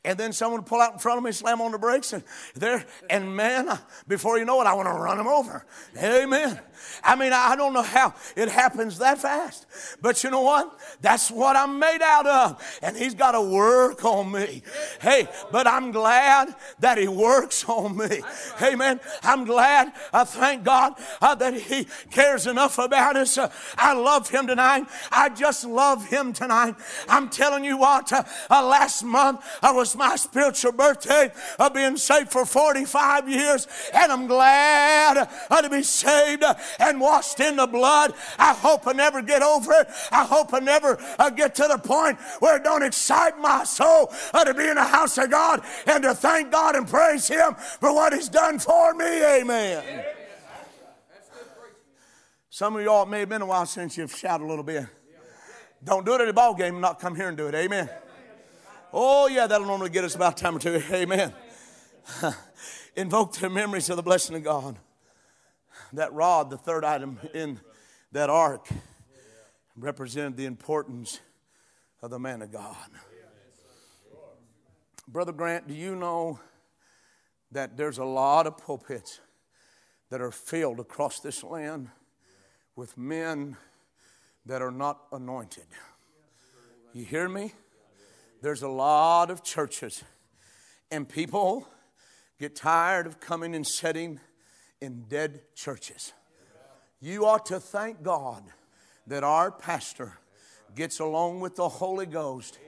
and 0.05 0.19
then 0.19 0.33
someone 0.33 0.63
pull 0.63 0.81
out 0.81 0.95
in 0.95 0.99
front 0.99 1.19
of 1.19 1.25
me, 1.25 1.33
slam 1.33 1.61
on 1.61 1.73
the 1.73 1.79
brakes, 1.79 2.13
and 2.13 2.23
there, 2.55 2.85
and 3.11 3.35
man, 3.35 3.79
before 4.09 4.39
you 4.39 4.45
know 4.45 4.61
it, 4.61 4.67
I 4.67 4.75
want 4.75 4.89
to 4.89 4.95
run 4.95 5.19
them 5.19 5.29
over. 5.29 5.65
Amen. 6.03 6.61
I 7.03 7.17
mean, 7.17 7.33
I 7.33 7.57
don't 7.57 7.73
know 7.73 7.83
how 7.83 8.15
it 8.37 8.49
happens 8.49 8.99
that 8.99 9.19
fast, 9.19 9.67
but 10.01 10.23
you 10.23 10.31
know 10.31 10.43
what? 10.43 10.79
That's 11.01 11.31
what 11.31 11.57
I'm 11.57 11.79
made 11.79 12.03
out 12.03 12.27
of, 12.27 12.79
and 12.83 12.97
He's 12.97 13.15
got 13.15 13.33
to 13.33 13.41
work 13.41 14.05
on 14.05 14.33
me. 14.33 14.63
Hey, 15.01 15.29
but 15.51 15.67
I'm 15.67 15.91
glad 15.91 16.55
that 16.81 16.99
He 16.99 17.09
works 17.09 17.65
on 17.69 17.97
me. 17.97 18.23
Amen. 18.63 19.01
I'm 19.23 19.45
glad. 19.45 19.93
I 20.13 20.25
thank 20.25 20.65
God 20.65 20.95
uh, 21.21 21.35
that 21.37 21.55
He 21.55 21.87
cares 22.11 22.47
enough 22.47 22.79
about 22.79 23.17
us. 23.17 23.39
Uh, 23.39 23.51
I 23.77 23.95
love 23.95 24.29
Him 24.29 24.47
tonight. 24.47 24.87
I 25.11 25.29
just 25.29 25.65
love 25.65 26.07
Him 26.09 26.33
tonight. 26.33 26.77
I'm 27.09 27.29
telling 27.29 27.65
you 27.65 27.77
what. 27.79 28.13
Uh, 28.13 28.23
uh 28.51 28.67
last 28.67 29.03
month 29.03 29.45
I 29.63 29.73
was 29.77 29.95
my 29.95 30.17
spiritual 30.17 30.73
birthday 30.73 31.31
of 31.59 31.75
being 31.75 31.97
saved 31.97 32.31
for 32.33 32.45
45 32.45 33.29
years, 33.29 33.69
and 33.95 34.11
I'm 34.11 34.27
glad 34.27 35.29
uh, 35.51 35.63
to 35.63 35.71
be 35.71 35.83
saved 35.83 36.43
and 36.81 37.01
washed 37.01 37.39
in 37.39 37.57
the 37.57 37.67
blood. 37.67 38.15
I 38.39 38.55
hope 38.55 38.87
I 38.87 38.93
never 38.93 39.23
get 39.23 39.43
over 39.43 39.73
it. 39.73 39.89
I 40.11 40.25
hope 40.25 40.53
I 40.53 40.59
never 40.59 40.99
uh, 41.19 41.31
get 41.31 41.55
to 41.57 41.69
the 41.69 41.79
point 41.79 42.19
where 42.41 42.57
it 42.57 42.65
don't 42.65 42.83
excite 42.83 43.39
my 43.39 43.65
soul 43.65 44.13
uh, 44.33 44.45
to 44.45 44.55
be 44.55 44.67
in 44.67 44.77
the 44.77 44.85
house 44.85 45.19
of 45.19 45.31
God 45.31 45.63
and 45.87 46.03
to 46.03 46.15
thank 46.15 46.51
God 46.51 46.75
and 46.75 46.89
praise 46.89 47.29
Him 47.29 47.55
for 47.55 47.95
what 47.95 48.13
He's 48.13 48.29
done 48.29 48.59
for 48.59 48.95
me. 48.95 49.25
Amen. 49.25 50.05
Some 52.49 52.75
of 52.77 52.83
y'all 52.83 53.03
it 53.03 53.11
may 53.11 53.21
have 53.21 53.29
been 53.29 53.43
a 53.43 53.47
while 53.47 53.67
since 53.67 53.99
you've 53.99 54.17
shouted 54.17 54.45
a 54.45 54.49
little 54.49 54.65
bit. 54.65 54.87
Don't 55.85 56.07
do 56.07 56.15
it 56.15 56.23
at 56.23 56.29
a 56.29 56.33
ball 56.33 56.55
game 56.55 56.75
and 56.75 56.81
not 56.81 56.99
come 56.99 57.15
here 57.15 57.29
and 57.29 57.37
do 57.37 57.49
it. 57.49 57.55
Amen. 57.55 57.91
Oh, 58.99 59.29
yeah, 59.29 59.47
that'll 59.47 59.67
normally 59.67 59.91
get 59.91 60.05
us 60.05 60.15
about 60.15 60.39
time 60.39 60.57
or 60.57 60.59
two. 60.59 60.83
Amen. 60.91 61.35
Invoke 62.97 63.35
the 63.35 63.51
memories 63.51 63.91
of 63.91 63.97
the 63.97 64.03
blessing 64.03 64.35
of 64.37 64.43
God. 64.43 64.79
That 65.93 66.15
rod, 66.15 66.49
the 66.49 66.57
third 66.57 66.83
item 66.83 67.19
in 67.35 67.61
that 68.13 68.31
ark, 68.31 68.67
represented 69.77 70.39
the 70.39 70.47
importance 70.47 71.21
of 72.01 72.09
the 72.09 72.19
man 72.19 72.41
of 72.41 72.51
God. 72.51 72.89
Brother 75.07 75.33
Grant, 75.33 75.69
do 75.69 75.75
you 75.75 75.95
know 75.95 76.41
that 77.53 77.77
there's 77.77 77.99
a 77.99 78.05
lot 78.05 78.47
of 78.47 78.57
pulpits 78.57 79.21
that 80.09 80.23
are 80.23 80.31
filled 80.31 80.81
across 80.81 81.21
this 81.21 81.45
land 81.45 81.91
with 82.77 82.97
men 82.97 83.59
that 84.47 84.63
are 84.63 84.71
not 84.71 85.03
anointed. 85.13 85.67
You 86.95 87.05
hear 87.05 87.29
me? 87.29 87.53
There's 88.43 88.63
a 88.63 88.69
lot 88.69 89.31
of 89.31 89.43
churches, 89.43 90.05
and 90.91 91.09
people 91.09 91.67
get 92.39 92.55
tired 92.55 93.07
of 93.07 93.19
coming 93.19 93.55
and 93.55 93.67
sitting 93.67 94.21
in 94.81 95.05
dead 95.09 95.41
churches. 95.55 96.13
You 97.01 97.27
ought 97.27 97.47
to 97.47 97.61
thank 97.61 98.03
God 98.03 98.43
that 99.07 99.25
our 99.25 99.51
pastor 99.51 100.19
gets 100.75 101.01
along 101.01 101.41
with 101.41 101.57
the 101.57 101.69
Holy 101.69 102.07
Ghost 102.07 102.59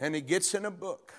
and 0.00 0.14
he 0.14 0.20
gets 0.20 0.54
in 0.54 0.64
a 0.64 0.70
book 0.70 1.12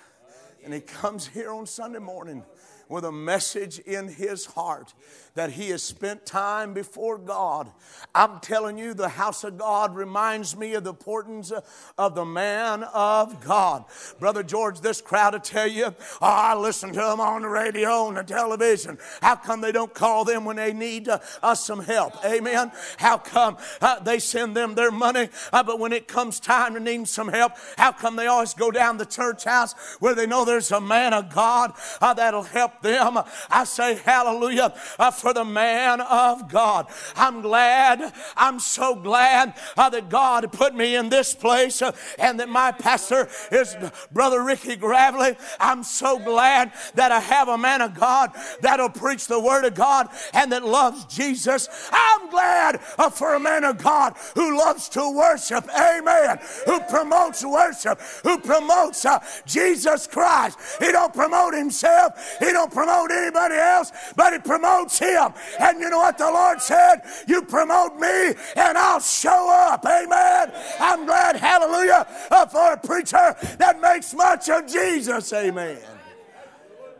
and 0.62 0.74
he 0.74 0.80
comes 0.80 1.26
here 1.26 1.50
on 1.50 1.66
Sunday 1.66 1.98
morning 1.98 2.44
with 2.88 3.04
a 3.04 3.12
message 3.12 3.78
in 3.80 4.08
his 4.08 4.46
heart 4.46 4.94
that 5.34 5.50
he 5.50 5.70
has 5.70 5.82
spent 5.82 6.24
time 6.24 6.74
before 6.74 7.18
God. 7.18 7.70
I'm 8.14 8.38
telling 8.40 8.78
you, 8.78 8.94
the 8.94 9.08
house 9.08 9.42
of 9.42 9.58
God 9.58 9.94
reminds 9.94 10.56
me 10.56 10.74
of 10.74 10.84
the 10.84 10.90
importance 10.90 11.52
of 11.98 12.14
the 12.14 12.24
man 12.24 12.84
of 12.84 13.44
God. 13.44 13.84
Brother 14.20 14.44
George, 14.44 14.80
this 14.80 15.00
crowd 15.00 15.32
will 15.32 15.40
tell 15.40 15.66
you, 15.66 15.86
oh, 15.86 15.94
I 16.20 16.54
listen 16.54 16.90
to 16.90 17.00
them 17.00 17.20
on 17.20 17.42
the 17.42 17.48
radio 17.48 18.08
and 18.08 18.16
the 18.16 18.22
television. 18.22 18.98
How 19.20 19.34
come 19.34 19.60
they 19.60 19.72
don't 19.72 19.92
call 19.92 20.24
them 20.24 20.44
when 20.44 20.56
they 20.56 20.72
need 20.72 21.08
uh, 21.08 21.18
us 21.42 21.64
some 21.64 21.80
help? 21.80 22.24
Amen. 22.24 22.70
How 22.98 23.18
come 23.18 23.56
uh, 23.80 23.98
they 24.00 24.20
send 24.20 24.56
them 24.56 24.76
their 24.76 24.92
money, 24.92 25.30
uh, 25.52 25.64
but 25.64 25.80
when 25.80 25.92
it 25.92 26.06
comes 26.06 26.38
time 26.38 26.74
to 26.74 26.80
need 26.80 27.08
some 27.08 27.28
help, 27.28 27.52
how 27.76 27.90
come 27.90 28.14
they 28.14 28.28
always 28.28 28.54
go 28.54 28.70
down 28.70 28.98
the 28.98 29.06
church 29.06 29.44
house 29.44 29.74
where 29.98 30.14
they 30.14 30.26
know 30.26 30.44
there's 30.44 30.70
a 30.70 30.80
man 30.80 31.12
of 31.12 31.34
God 31.34 31.72
uh, 32.00 32.14
that'll 32.14 32.44
help 32.44 32.73
them? 32.82 33.18
I 33.50 33.64
say 33.64 33.96
hallelujah 33.96 34.74
uh, 34.98 35.10
for 35.10 35.32
the 35.32 35.44
man 35.44 36.00
of 36.00 36.50
God. 36.50 36.86
I'm 37.16 37.40
glad, 37.40 38.12
I'm 38.36 38.60
so 38.60 38.94
glad 38.94 39.54
uh, 39.76 39.90
that 39.90 40.08
God 40.08 40.50
put 40.52 40.74
me 40.74 40.96
in 40.96 41.08
this 41.08 41.34
place 41.34 41.82
uh, 41.82 41.92
and 42.18 42.40
that 42.40 42.48
my 42.48 42.72
pastor 42.72 43.28
is 43.50 43.76
Brother 44.12 44.42
Ricky 44.42 44.76
Gravely. 44.76 45.36
I'm 45.60 45.82
so 45.82 46.18
glad 46.18 46.72
that 46.94 47.12
I 47.12 47.20
have 47.20 47.48
a 47.48 47.58
man 47.58 47.80
of 47.80 47.94
God 47.94 48.32
that'll 48.60 48.90
preach 48.90 49.26
the 49.26 49.40
Word 49.40 49.64
of 49.64 49.74
God 49.74 50.08
and 50.32 50.52
that 50.52 50.64
loves 50.64 51.04
Jesus. 51.06 51.68
I'm 51.90 52.30
glad 52.30 52.80
for 52.80 53.34
a 53.34 53.40
man 53.40 53.64
of 53.64 53.78
God 53.78 54.14
who 54.34 54.58
loves 54.58 54.88
to 54.90 55.14
worship. 55.14 55.68
Amen. 55.74 56.38
Who 56.66 56.80
promotes 56.80 57.44
worship, 57.44 58.00
who 58.22 58.38
promotes 58.38 59.06
Jesus 59.46 60.06
Christ. 60.06 60.58
He 60.78 60.92
don't 60.92 61.12
promote 61.12 61.54
himself, 61.54 62.38
he 62.38 62.46
don't 62.52 62.63
promote 62.68 63.10
anybody 63.10 63.54
else, 63.54 63.90
but 64.16 64.32
it 64.32 64.44
promotes 64.44 64.98
him 64.98 65.14
him. 65.14 65.32
And 65.60 65.80
you 65.80 65.90
know 65.90 65.98
what 65.98 66.18
the 66.18 66.30
Lord 66.30 66.60
said? 66.60 67.02
You 67.26 67.42
promote 67.42 67.96
me 67.98 68.34
and 68.56 68.78
I'll 68.78 69.00
show 69.00 69.50
up. 69.50 69.84
Amen. 69.84 70.52
I'm 70.80 71.06
glad, 71.06 71.36
hallelujah, 71.36 72.06
uh, 72.30 72.46
for 72.46 72.72
a 72.72 72.76
preacher 72.76 73.36
that 73.58 73.80
makes 73.80 74.14
much 74.14 74.48
of 74.48 74.66
Jesus. 74.66 75.32
Amen. 75.32 75.78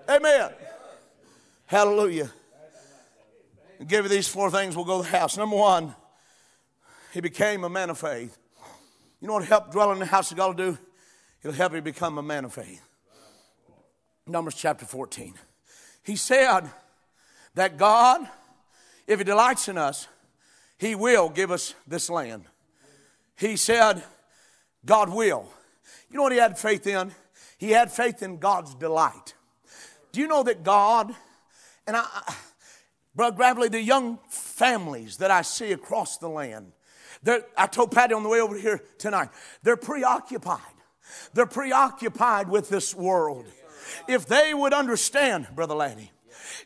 Amen. 0.08 0.50
Hallelujah. 1.66 2.30
I'll 3.80 3.86
give 3.86 4.04
you 4.04 4.08
these 4.08 4.28
four 4.28 4.50
things, 4.50 4.76
we'll 4.76 4.84
go 4.84 5.02
to 5.02 5.10
the 5.10 5.16
house. 5.16 5.36
Number 5.36 5.56
one, 5.56 5.94
he 7.12 7.20
became 7.20 7.64
a 7.64 7.68
man 7.68 7.90
of 7.90 7.98
faith. 7.98 8.36
You 9.20 9.28
know 9.28 9.34
what 9.34 9.44
help 9.44 9.72
dwelling 9.72 9.94
in 9.94 10.00
the 10.00 10.06
house 10.06 10.30
of 10.30 10.36
God 10.36 10.48
will 10.48 10.72
do? 10.72 10.78
It'll 11.42 11.56
help 11.56 11.74
you 11.74 11.82
become 11.82 12.18
a 12.18 12.22
man 12.22 12.44
of 12.44 12.52
faith. 12.52 12.82
Numbers 14.26 14.54
chapter 14.54 14.86
14. 14.86 15.34
He 16.04 16.16
said, 16.16 16.70
that 17.54 17.76
God, 17.76 18.28
if 19.06 19.18
He 19.18 19.24
delights 19.24 19.68
in 19.68 19.78
us, 19.78 20.08
He 20.78 20.94
will 20.94 21.28
give 21.28 21.50
us 21.50 21.74
this 21.86 22.10
land. 22.10 22.44
He 23.36 23.56
said, 23.56 24.02
God 24.84 25.08
will. 25.08 25.48
You 26.10 26.16
know 26.16 26.22
what 26.22 26.32
He 26.32 26.38
had 26.38 26.58
faith 26.58 26.86
in? 26.86 27.12
He 27.58 27.70
had 27.70 27.90
faith 27.90 28.22
in 28.22 28.38
God's 28.38 28.74
delight. 28.74 29.34
Do 30.12 30.20
you 30.20 30.28
know 30.28 30.42
that 30.42 30.62
God, 30.62 31.14
and 31.86 31.96
I, 31.96 32.06
Brother 33.14 33.36
Gravely, 33.36 33.68
the 33.68 33.80
young 33.80 34.18
families 34.28 35.16
that 35.18 35.30
I 35.30 35.42
see 35.42 35.72
across 35.72 36.18
the 36.18 36.28
land, 36.28 36.72
I 37.56 37.66
told 37.66 37.90
Patty 37.90 38.14
on 38.14 38.22
the 38.22 38.28
way 38.28 38.40
over 38.40 38.56
here 38.56 38.82
tonight, 38.98 39.30
they're 39.62 39.76
preoccupied. 39.76 40.60
They're 41.32 41.46
preoccupied 41.46 42.48
with 42.48 42.68
this 42.68 42.94
world. 42.94 43.46
If 44.08 44.26
they 44.26 44.54
would 44.54 44.72
understand, 44.72 45.48
Brother 45.54 45.74
Laddie, 45.74 46.12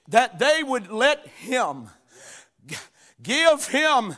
that 0.09 0.39
they 0.39 0.63
would 0.63 0.91
let 0.91 1.27
him 1.27 1.91
give 3.23 3.69
him 3.69 4.17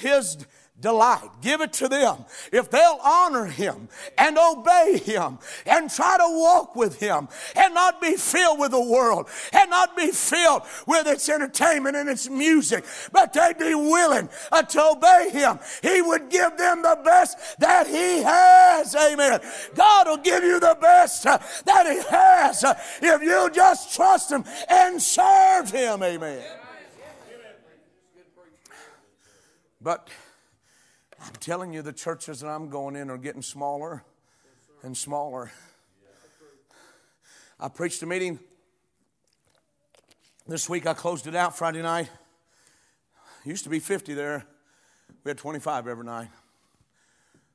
his 0.00 0.46
delight. 0.82 1.30
Give 1.40 1.60
it 1.60 1.72
to 1.74 1.88
them. 1.88 2.26
If 2.52 2.70
they'll 2.70 2.98
honor 3.02 3.46
him 3.46 3.88
and 4.18 4.36
obey 4.36 5.00
him 5.02 5.38
and 5.64 5.88
try 5.90 6.18
to 6.18 6.26
walk 6.26 6.76
with 6.76 7.00
him 7.00 7.28
and 7.56 7.72
not 7.72 8.00
be 8.00 8.16
filled 8.16 8.58
with 8.58 8.72
the 8.72 8.82
world 8.82 9.28
and 9.52 9.70
not 9.70 9.96
be 9.96 10.10
filled 10.10 10.62
with 10.86 11.06
its 11.06 11.28
entertainment 11.28 11.96
and 11.96 12.08
its 12.08 12.28
music, 12.28 12.84
but 13.12 13.32
they'd 13.32 13.58
be 13.58 13.74
willing 13.74 14.28
uh, 14.50 14.62
to 14.62 14.82
obey 14.90 15.30
him, 15.32 15.58
he 15.80 16.02
would 16.02 16.28
give 16.28 16.56
them 16.58 16.82
the 16.82 17.00
best 17.04 17.58
that 17.60 17.86
he 17.86 18.22
has. 18.22 18.94
Amen. 18.94 19.40
God 19.74 20.08
will 20.08 20.16
give 20.18 20.42
you 20.42 20.60
the 20.60 20.76
best 20.80 21.24
uh, 21.26 21.38
that 21.64 21.86
he 21.86 22.02
has 22.10 22.64
uh, 22.64 22.74
if 23.00 23.22
you 23.22 23.48
just 23.54 23.94
trust 23.94 24.30
him 24.30 24.44
and 24.68 25.00
serve 25.00 25.70
him. 25.70 26.02
Amen. 26.02 26.42
But 29.80 30.08
I'm 31.24 31.34
telling 31.38 31.72
you, 31.72 31.82
the 31.82 31.92
churches 31.92 32.40
that 32.40 32.48
I'm 32.48 32.68
going 32.68 32.96
in 32.96 33.08
are 33.08 33.16
getting 33.16 33.42
smaller 33.42 34.02
and 34.82 34.96
smaller. 34.96 35.52
I 37.60 37.68
preached 37.68 38.02
a 38.02 38.06
meeting 38.06 38.40
this 40.48 40.68
week. 40.68 40.84
I 40.84 40.94
closed 40.94 41.28
it 41.28 41.36
out 41.36 41.56
Friday 41.56 41.80
night. 41.80 42.10
Used 43.44 43.62
to 43.64 43.70
be 43.70 43.78
50 43.78 44.14
there. 44.14 44.44
We 45.22 45.30
had 45.30 45.38
25 45.38 45.86
every 45.86 46.04
night. 46.04 46.28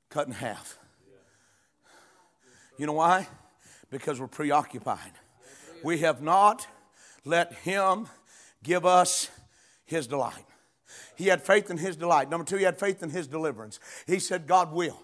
Cut 0.09 0.27
in 0.27 0.33
half. 0.33 0.77
You 2.77 2.85
know 2.85 2.93
why? 2.93 3.27
Because 3.89 4.21
we're 4.21 4.27
preoccupied. 4.27 5.11
We 5.83 5.99
have 5.99 6.21
not 6.21 6.65
let 7.25 7.53
Him 7.53 8.07
give 8.63 8.85
us 8.85 9.29
His 9.85 10.07
delight. 10.07 10.45
He 11.15 11.27
had 11.27 11.41
faith 11.41 11.69
in 11.69 11.77
his 11.77 11.95
delight. 11.95 12.29
Number 12.29 12.45
two, 12.45 12.57
he 12.57 12.63
had 12.63 12.79
faith 12.79 13.03
in 13.03 13.09
his 13.09 13.27
deliverance. 13.27 13.79
He 14.05 14.19
said, 14.19 14.47
God 14.47 14.71
will. 14.71 15.01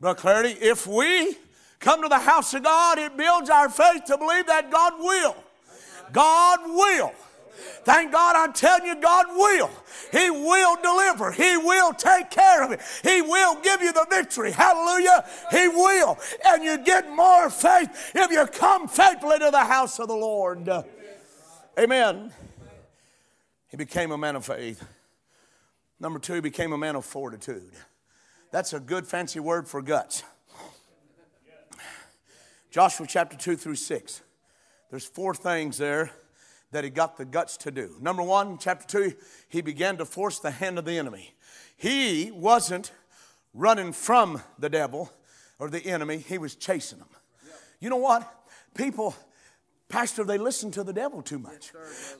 But 0.00 0.16
Clarity, 0.16 0.56
if 0.60 0.86
we 0.86 1.36
come 1.78 2.02
to 2.02 2.08
the 2.08 2.18
house 2.18 2.54
of 2.54 2.62
God, 2.62 2.98
it 2.98 3.16
builds 3.16 3.50
our 3.50 3.68
faith 3.68 4.04
to 4.06 4.18
believe 4.18 4.46
that 4.46 4.70
God 4.70 4.94
will. 4.98 5.36
God 6.12 6.60
will. 6.66 7.12
Thank 7.84 8.12
God 8.12 8.36
I'm 8.36 8.52
telling 8.52 8.86
you, 8.86 8.96
God 9.00 9.26
will. 9.30 9.70
He 10.12 10.30
will 10.30 10.76
deliver. 10.82 11.32
He 11.32 11.56
will 11.56 11.92
take 11.92 12.30
care 12.30 12.62
of 12.62 12.72
it. 12.72 12.80
He 13.02 13.22
will 13.22 13.60
give 13.60 13.80
you 13.80 13.92
the 13.92 14.06
victory. 14.10 14.50
Hallelujah. 14.50 15.24
He 15.50 15.68
will. 15.68 16.18
And 16.46 16.64
you 16.64 16.78
get 16.78 17.10
more 17.10 17.50
faith 17.50 18.12
if 18.14 18.30
you 18.30 18.46
come 18.46 18.88
faithfully 18.88 19.38
to 19.38 19.50
the 19.50 19.64
house 19.64 19.98
of 19.98 20.08
the 20.08 20.14
Lord. 20.14 20.68
Amen. 21.78 22.32
He 23.68 23.76
became 23.76 24.10
a 24.10 24.18
man 24.18 24.36
of 24.36 24.44
faith. 24.44 24.82
Number 26.00 26.18
two, 26.18 26.34
he 26.34 26.40
became 26.40 26.72
a 26.72 26.78
man 26.78 26.96
of 26.96 27.04
fortitude. 27.04 27.72
That's 28.50 28.72
a 28.72 28.80
good 28.80 29.06
fancy 29.06 29.38
word 29.38 29.68
for 29.68 29.82
guts. 29.82 30.24
Joshua 32.70 33.06
chapter 33.06 33.36
2 33.36 33.56
through 33.56 33.74
6. 33.74 34.22
There's 34.90 35.04
four 35.04 35.34
things 35.34 35.76
there 35.76 36.10
that 36.72 36.84
he 36.84 36.90
got 36.90 37.18
the 37.18 37.24
guts 37.24 37.56
to 37.58 37.70
do. 37.70 37.96
Number 38.00 38.22
one, 38.22 38.58
chapter 38.58 38.86
2, 38.86 39.14
he 39.48 39.60
began 39.60 39.98
to 39.98 40.04
force 40.04 40.38
the 40.38 40.52
hand 40.52 40.78
of 40.78 40.84
the 40.84 40.96
enemy. 40.96 41.34
He 41.76 42.30
wasn't 42.32 42.92
running 43.52 43.92
from 43.92 44.42
the 44.58 44.68
devil 44.68 45.12
or 45.58 45.68
the 45.68 45.84
enemy, 45.84 46.18
he 46.18 46.38
was 46.38 46.54
chasing 46.54 46.98
them. 46.98 47.08
You 47.80 47.90
know 47.90 47.96
what? 47.96 48.26
People 48.74 49.14
Pastor, 49.90 50.22
they 50.22 50.38
listen 50.38 50.70
to 50.70 50.84
the 50.84 50.92
devil 50.92 51.20
too 51.20 51.40
much. 51.40 51.72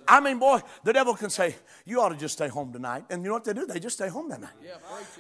I 0.09 0.19
mean, 0.19 0.41
boy, 0.41 0.61
the 0.83 0.93
devil 0.93 1.15
can 1.15 1.31
say, 1.31 1.55
"You 1.85 2.01
ought 2.01 2.09
to 2.09 2.17
just 2.17 2.35
stay 2.35 2.49
home 2.49 2.73
tonight," 2.73 3.05
and 3.11 3.23
you 3.23 3.29
know 3.29 3.35
what 3.35 3.45
they 3.45 3.53
do? 3.53 3.65
They 3.65 3.79
just 3.79 3.95
stay 3.95 4.09
home 4.09 4.29
that 4.31 4.41
night. 4.41 4.51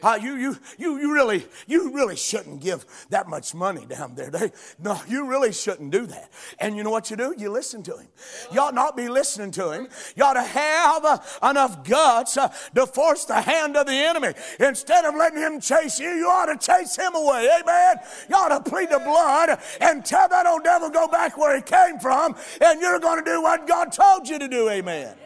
Uh, 0.03 0.19
you, 0.21 0.35
you, 0.35 0.57
you, 0.77 0.99
you 0.99 1.15
really, 1.15 1.47
you 1.69 1.95
really 1.95 2.17
shouldn't 2.17 2.61
give 2.61 2.85
that 3.11 3.29
much 3.29 3.55
money 3.55 3.87
down 3.87 4.17
there. 4.17 4.31
They, 4.31 4.51
no, 4.81 5.01
you 5.07 5.29
really 5.29 5.53
shouldn't 5.53 5.93
do 5.93 6.07
that. 6.07 6.31
And 6.59 6.77
you 6.77 6.83
know 6.83 6.91
what 6.91 7.09
you 7.09 7.17
do? 7.17 7.35
You 7.39 7.51
listen 7.51 7.85
to 7.85 7.99
him. 7.99 8.09
You 8.53 8.61
ought 8.61 8.75
not 8.75 8.97
be 8.97 9.09
listening 9.09 9.53
to 9.53 9.71
him. 9.71 9.89
You 10.17 10.25
ought 10.25 10.35
to 10.35 10.43
have 10.43 11.05
uh, 11.05 11.19
enough 11.49 11.85
guts 11.85 12.37
uh, 12.37 12.49
to 12.75 12.87
force 12.87 13.27
the 13.27 13.41
hand 13.41 13.77
of 13.77 13.87
the 13.87 13.93
enemy 13.93 14.33
instead 14.59 15.05
of 15.05 15.15
letting 15.15 15.39
him 15.39 15.61
chase 15.61 16.01
you. 16.01 16.11
You 16.11 16.27
ought 16.29 16.47
to 16.47 16.59
chase 16.59 16.97
him 16.97 17.15
away. 17.15 17.49
Amen. 17.61 17.97
You 18.29 18.35
ought 18.35 18.49
to 18.65 18.69
plead 18.69 18.91
the 18.91 18.99
blood 18.99 19.61
and 19.81 20.05
tell 20.05 20.29
that 20.29 20.47
old 20.47 20.65
devil 20.65 20.91
go 20.91 21.07
back 21.07 21.39
where 21.39 21.55
he 21.55 21.63
came 21.63 22.01
from 22.01 22.35
and 22.61 22.81
you're 22.81 22.99
going 22.99 23.25
to 23.25 23.31
do 23.31 23.43
what 23.43 23.67
God 23.67 23.93
told 23.93 24.29
you 24.29 24.39
to 24.39 24.49
do. 24.49 24.69
Amen. 24.69 25.17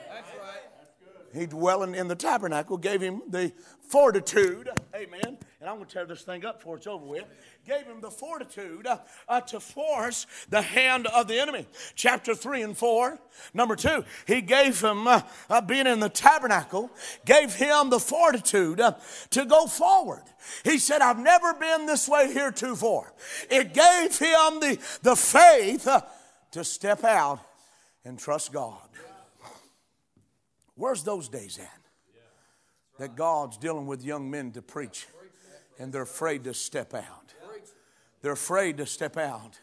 he 1.32 1.46
dwelling 1.46 1.94
in 1.94 2.08
the 2.08 2.14
tabernacle 2.14 2.76
gave 2.76 3.00
him 3.00 3.22
the 3.28 3.52
fortitude, 3.88 4.68
amen. 4.94 5.38
And 5.60 5.70
I'm 5.70 5.76
going 5.76 5.86
to 5.86 5.94
tear 5.94 6.04
this 6.04 6.22
thing 6.22 6.44
up 6.44 6.58
before 6.58 6.76
it's 6.76 6.86
over 6.86 7.04
with. 7.04 7.24
Gave 7.66 7.86
him 7.86 8.00
the 8.00 8.10
fortitude 8.10 8.86
uh, 8.86 9.40
to 9.42 9.60
force 9.60 10.26
the 10.50 10.60
hand 10.60 11.06
of 11.06 11.28
the 11.28 11.40
enemy. 11.40 11.66
Chapter 11.94 12.34
3 12.34 12.62
and 12.62 12.76
4. 12.76 13.18
Number 13.54 13.76
2, 13.76 14.04
he 14.26 14.42
gave 14.42 14.80
him, 14.80 15.06
uh, 15.06 15.22
uh 15.48 15.60
being 15.60 15.86
in 15.86 16.00
the 16.00 16.08
tabernacle, 16.08 16.90
gave 17.24 17.54
him 17.54 17.88
the 17.88 18.00
fortitude 18.00 18.80
uh, 18.80 18.94
to 19.30 19.44
go 19.44 19.66
forward. 19.66 20.24
He 20.64 20.78
said, 20.78 21.00
I've 21.00 21.18
never 21.18 21.54
been 21.54 21.86
this 21.86 22.08
way 22.08 22.32
heretofore. 22.32 23.12
It 23.50 23.72
gave 23.72 24.18
him 24.18 24.60
the, 24.60 24.78
the 25.02 25.16
faith 25.16 25.86
uh, 25.86 26.02
to 26.54 26.62
step 26.62 27.02
out 27.02 27.40
and 28.04 28.16
trust 28.16 28.52
God. 28.52 28.88
Where's 30.76 31.02
those 31.02 31.28
days 31.28 31.58
at? 31.58 31.80
That 32.98 33.16
God's 33.16 33.56
dealing 33.56 33.86
with 33.86 34.04
young 34.04 34.30
men 34.30 34.52
to 34.52 34.62
preach 34.62 35.06
and 35.80 35.92
they're 35.92 36.02
afraid 36.02 36.44
to 36.44 36.54
step 36.54 36.94
out. 36.94 37.34
They're 38.22 38.32
afraid 38.32 38.76
to 38.76 38.86
step 38.86 39.16
out. 39.16 39.58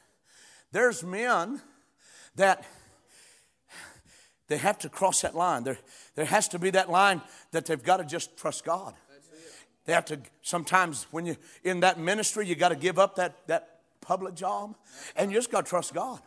There's 0.74 1.02
men 1.02 1.62
that 2.36 2.66
they 4.50 4.58
have 4.58 4.78
to 4.80 4.90
cross 4.90 5.22
that 5.22 5.34
line. 5.34 5.64
There, 5.64 5.80
there 6.16 6.26
has 6.26 6.50
to 6.50 6.60
be 6.60 6.72
that 6.72 6.90
line 6.90 7.22
that 7.52 7.66
they've 7.66 7.82
got 7.82 7.98
to 7.98 8.04
just 8.04 8.36
trust 8.38 8.66
God. 8.66 8.94
They 9.86 9.94
have 9.94 10.06
to 10.06 10.20
sometimes 10.42 11.08
when 11.12 11.26
you 11.26 11.38
in 11.64 11.80
that 11.80 12.00
ministry, 12.00 12.46
you 12.46 12.56
got 12.56 12.70
to 12.70 12.76
give 12.76 13.00
up 13.00 13.16
that, 13.16 13.48
that 13.48 13.80
public 14.02 14.36
job 14.36 14.76
and 15.16 15.32
you 15.32 15.38
just 15.38 15.52
got 15.52 15.66
to 15.66 15.70
trust 15.70 15.94
God. 15.94 16.20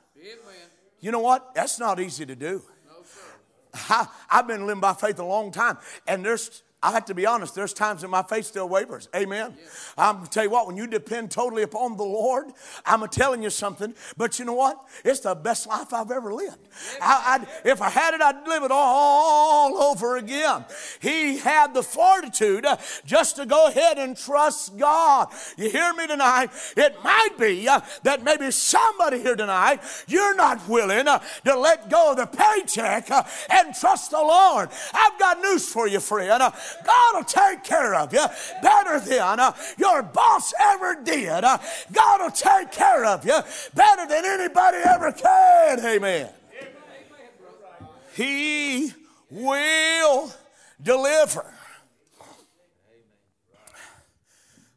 You 1.01 1.13
know 1.13 1.21
what? 1.21 1.55
That's 1.55 1.79
not 1.79 2.01
easy 2.01 2.25
to 2.27 2.35
do. 2.35 2.63
I, 3.75 4.09
have 4.29 4.47
been 4.47 4.67
living 4.67 4.81
by 4.81 4.95
faith 4.95 5.19
a 5.19 5.25
long 5.25 5.51
time, 5.51 5.79
and 6.07 6.25
there's 6.25 6.63
I 6.85 6.91
have 6.91 7.07
to 7.07 7.15
be 7.15 7.25
honest, 7.25 7.55
there's 7.55 7.73
times 7.73 8.03
that 8.03 8.09
my 8.09 8.23
faith 8.23 8.45
still 8.45 8.69
wavers. 8.69 9.09
Amen. 9.17 9.55
I'm 9.97 10.17
going 10.17 10.27
to 10.27 10.31
tell 10.31 10.45
you 10.45 10.51
what, 10.51 10.67
when 10.67 10.77
you 10.77 10.87
depend 10.87 11.31
totally 11.31 11.63
upon 11.63 11.97
the 11.97 12.05
Lord, 12.05 12.49
I'm 12.85 13.09
telling 13.09 13.43
you 13.43 13.49
something, 13.49 13.95
but 14.19 14.39
you 14.39 14.45
know 14.45 14.53
what? 14.53 14.85
It's 15.03 15.21
the 15.21 15.35
best 15.35 15.67
life 15.67 15.95
I've 15.95 16.11
ever 16.11 16.35
lived. 16.35 16.59
I, 17.01 17.47
if 17.65 17.81
I 17.81 17.89
had 17.89 18.13
it, 18.13 18.21
I'd 18.21 18.47
live 18.47 18.65
it 18.65 18.71
all 18.71 19.79
over 19.79 20.19
again. 20.19 20.67
He 21.01 21.39
had 21.39 21.73
the 21.73 21.83
fortitude 21.83 22.67
uh, 22.67 22.77
just 23.07 23.37
to 23.37 23.47
go 23.47 23.69
ahead 23.69 23.97
and 23.97 24.15
trust 24.15 24.77
God. 24.77 25.29
You 25.57 25.71
hear 25.71 25.95
me 25.95 26.07
tonight? 26.07 26.51
It 26.77 27.03
might 27.03 27.39
be 27.39 27.67
uh, 27.67 27.81
that 28.03 28.23
maybe 28.23 28.51
somebody 28.51 29.21
here 29.21 29.37
tonight, 29.37 29.81
you're 30.07 30.37
not 30.37 30.69
willing 30.69 31.09
uh, 31.09 31.21
to 31.47 31.59
let 31.59 31.89
go 31.89 32.11
of 32.11 32.19
the 32.19 32.27
paycheck 32.27 33.11
and 33.51 33.75
trust 33.75 34.11
the 34.11 34.19
Lord. 34.19 34.69
I've 34.93 35.19
got 35.19 35.41
news 35.41 35.67
for 35.67 35.89
you, 35.89 36.01
friend. 36.01 36.43
God 36.85 37.17
will 37.17 37.25
take 37.25 37.65
care 37.65 37.95
of 37.95 38.13
you 38.13 38.25
better 38.63 39.01
than 39.01 39.41
uh, 39.41 39.53
your 39.79 40.03
boss 40.03 40.53
ever 40.59 41.03
did. 41.03 41.45
Uh, 41.45 41.59
God 41.93 42.21
will 42.21 42.31
take 42.31 42.73
care 42.73 43.05
of 43.05 43.25
you 43.25 43.39
better 43.75 44.07
than 44.07 44.25
anybody 44.25 44.79
ever 44.85 45.13
can. 45.13 45.85
Amen. 45.85 46.31
He 48.15 48.93
will 49.31 50.33
deliver. 50.81 51.53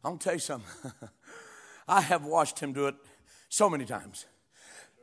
I'm 0.04 0.12
going 0.12 0.18
to 0.18 0.24
tell 0.24 0.34
you 0.34 0.40
something. 0.40 0.92
I 1.88 2.00
have 2.00 2.24
watched 2.24 2.60
him 2.60 2.72
do 2.72 2.86
it 2.86 2.94
so 3.48 3.70
many 3.70 3.84
times. 3.84 4.26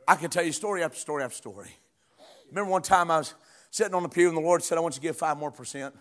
I 0.07 0.15
can 0.15 0.29
tell 0.29 0.43
you 0.43 0.51
story 0.51 0.83
after 0.83 0.97
story 0.97 1.23
after 1.23 1.35
story. 1.35 1.71
Remember 2.49 2.71
one 2.71 2.81
time 2.81 3.09
I 3.09 3.17
was 3.17 3.33
sitting 3.71 3.93
on 3.93 4.03
the 4.03 4.09
pew 4.09 4.27
and 4.27 4.37
the 4.37 4.41
Lord 4.41 4.63
said, 4.63 4.77
I 4.77 4.81
want 4.81 4.95
you 4.95 5.01
to 5.01 5.07
give 5.07 5.17
five 5.17 5.37
more 5.37 5.51
percent. 5.51 5.95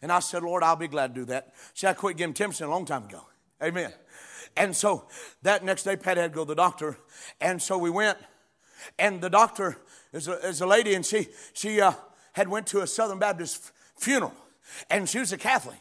And 0.00 0.10
I 0.10 0.20
said, 0.20 0.42
Lord, 0.42 0.62
I'll 0.62 0.76
be 0.76 0.88
glad 0.88 1.14
to 1.14 1.20
do 1.20 1.24
that. 1.26 1.54
See, 1.74 1.86
I 1.86 1.92
quit 1.92 2.16
giving 2.16 2.34
10% 2.34 2.66
a 2.66 2.68
long 2.68 2.84
time 2.84 3.04
ago. 3.04 3.22
Amen. 3.62 3.92
And 4.56 4.76
so 4.76 5.06
that 5.42 5.64
next 5.64 5.84
day, 5.84 5.96
Patty 5.96 6.20
had 6.20 6.32
to 6.32 6.34
go 6.34 6.44
to 6.44 6.48
the 6.48 6.54
doctor. 6.54 6.98
And 7.40 7.60
so 7.60 7.78
we 7.78 7.90
went. 7.90 8.18
And 8.98 9.20
the 9.20 9.30
doctor 9.30 9.76
is 10.12 10.28
a, 10.28 10.32
is 10.46 10.60
a 10.60 10.66
lady, 10.66 10.94
and 10.94 11.06
she, 11.06 11.28
she 11.52 11.80
uh, 11.80 11.92
had 12.32 12.48
went 12.48 12.66
to 12.68 12.80
a 12.80 12.86
Southern 12.86 13.18
Baptist 13.18 13.70
funeral. 13.96 14.34
And 14.90 15.08
she 15.08 15.18
was 15.18 15.32
a 15.32 15.38
Catholic. 15.38 15.78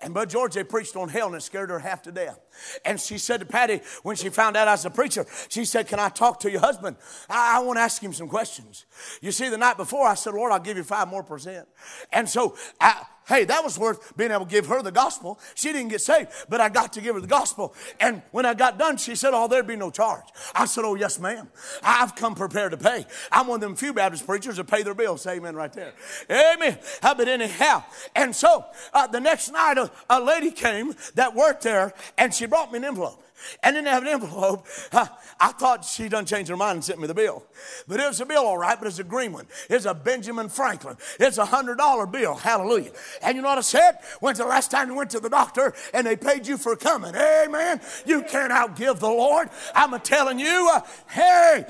And 0.00 0.14
Bud 0.14 0.30
George, 0.30 0.54
they 0.54 0.64
preached 0.64 0.96
on 0.96 1.08
hell 1.08 1.26
and 1.26 1.36
it 1.36 1.42
scared 1.42 1.70
her 1.70 1.78
half 1.78 2.02
to 2.02 2.12
death. 2.12 2.38
And 2.84 3.00
she 3.00 3.18
said 3.18 3.40
to 3.40 3.46
Patty, 3.46 3.80
when 4.02 4.16
she 4.16 4.28
found 4.28 4.56
out 4.56 4.68
I 4.68 4.72
was 4.72 4.84
a 4.84 4.90
preacher, 4.90 5.26
she 5.48 5.64
said, 5.64 5.88
Can 5.88 5.98
I 5.98 6.08
talk 6.08 6.40
to 6.40 6.50
your 6.50 6.60
husband? 6.60 6.96
I, 7.28 7.56
I 7.56 7.60
want 7.60 7.76
to 7.76 7.82
ask 7.82 8.02
him 8.02 8.12
some 8.12 8.28
questions. 8.28 8.86
You 9.20 9.32
see, 9.32 9.48
the 9.48 9.58
night 9.58 9.76
before, 9.76 10.06
I 10.06 10.14
said, 10.14 10.34
Lord, 10.34 10.52
I'll 10.52 10.60
give 10.60 10.76
you 10.76 10.84
five 10.84 11.08
more 11.08 11.22
percent. 11.22 11.66
And 12.12 12.28
so 12.28 12.56
I, 12.80 13.02
Hey, 13.30 13.44
that 13.44 13.62
was 13.62 13.78
worth 13.78 14.16
being 14.16 14.32
able 14.32 14.44
to 14.44 14.50
give 14.50 14.66
her 14.66 14.82
the 14.82 14.90
gospel. 14.90 15.38
She 15.54 15.72
didn't 15.72 15.90
get 15.90 16.00
saved, 16.00 16.30
but 16.48 16.60
I 16.60 16.68
got 16.68 16.92
to 16.94 17.00
give 17.00 17.14
her 17.14 17.20
the 17.20 17.28
gospel. 17.28 17.72
And 18.00 18.22
when 18.32 18.44
I 18.44 18.54
got 18.54 18.76
done, 18.76 18.96
she 18.96 19.14
said, 19.14 19.30
Oh, 19.32 19.46
there'd 19.46 19.68
be 19.68 19.76
no 19.76 19.92
charge. 19.92 20.24
I 20.52 20.64
said, 20.64 20.84
Oh, 20.84 20.96
yes, 20.96 21.20
ma'am. 21.20 21.48
I've 21.80 22.16
come 22.16 22.34
prepared 22.34 22.72
to 22.72 22.76
pay. 22.76 23.06
I'm 23.30 23.46
one 23.46 23.58
of 23.58 23.60
them 23.60 23.76
few 23.76 23.92
Baptist 23.92 24.26
preachers 24.26 24.56
that 24.56 24.64
pay 24.64 24.82
their 24.82 24.94
bills. 24.94 25.22
Say 25.22 25.36
amen 25.36 25.54
right 25.54 25.72
there. 25.72 25.92
Amen. 26.28 26.76
But 27.00 27.28
anyhow, 27.28 27.84
and 28.16 28.34
so 28.34 28.64
uh, 28.92 29.06
the 29.06 29.20
next 29.20 29.52
night, 29.52 29.78
a, 29.78 29.92
a 30.10 30.20
lady 30.20 30.50
came 30.50 30.96
that 31.14 31.32
worked 31.32 31.62
there 31.62 31.94
and 32.18 32.34
she 32.34 32.46
brought 32.46 32.72
me 32.72 32.78
an 32.78 32.84
envelope 32.84 33.22
and 33.62 33.74
didn't 33.74 33.88
have 33.88 34.02
an 34.02 34.08
envelope. 34.08 34.66
Uh, 34.92 35.06
I 35.38 35.52
thought 35.52 35.84
she 35.84 36.08
done 36.08 36.26
changed 36.26 36.50
her 36.50 36.56
mind 36.56 36.76
and 36.76 36.84
sent 36.84 37.00
me 37.00 37.06
the 37.06 37.14
bill. 37.14 37.44
But 37.86 38.00
it 38.00 38.06
was 38.06 38.20
a 38.20 38.26
bill, 38.26 38.44
all 38.44 38.58
right, 38.58 38.78
but 38.78 38.86
it's 38.86 38.98
a 38.98 39.04
green 39.04 39.32
one. 39.32 39.46
It's 39.68 39.84
a 39.84 39.94
Benjamin 39.94 40.48
Franklin. 40.48 40.96
It's 41.18 41.38
a 41.38 41.44
hundred 41.44 41.78
dollar 41.78 42.06
bill. 42.06 42.34
Hallelujah. 42.34 42.92
And 43.22 43.36
you 43.36 43.42
know 43.42 43.48
what 43.48 43.58
I 43.58 43.62
said? 43.62 43.98
When's 44.20 44.38
the 44.38 44.46
last 44.46 44.70
time 44.70 44.88
you 44.88 44.94
went 44.94 45.10
to 45.10 45.20
the 45.20 45.30
doctor 45.30 45.74
and 45.94 46.06
they 46.06 46.16
paid 46.16 46.46
you 46.46 46.56
for 46.56 46.76
coming? 46.76 47.14
Amen. 47.14 47.80
You 48.06 48.22
can't 48.22 48.52
outgive 48.52 48.98
the 48.98 49.08
Lord. 49.08 49.48
I'm 49.74 49.98
telling 50.00 50.38
you, 50.38 50.70
uh, 50.72 50.80
hey, 51.08 51.64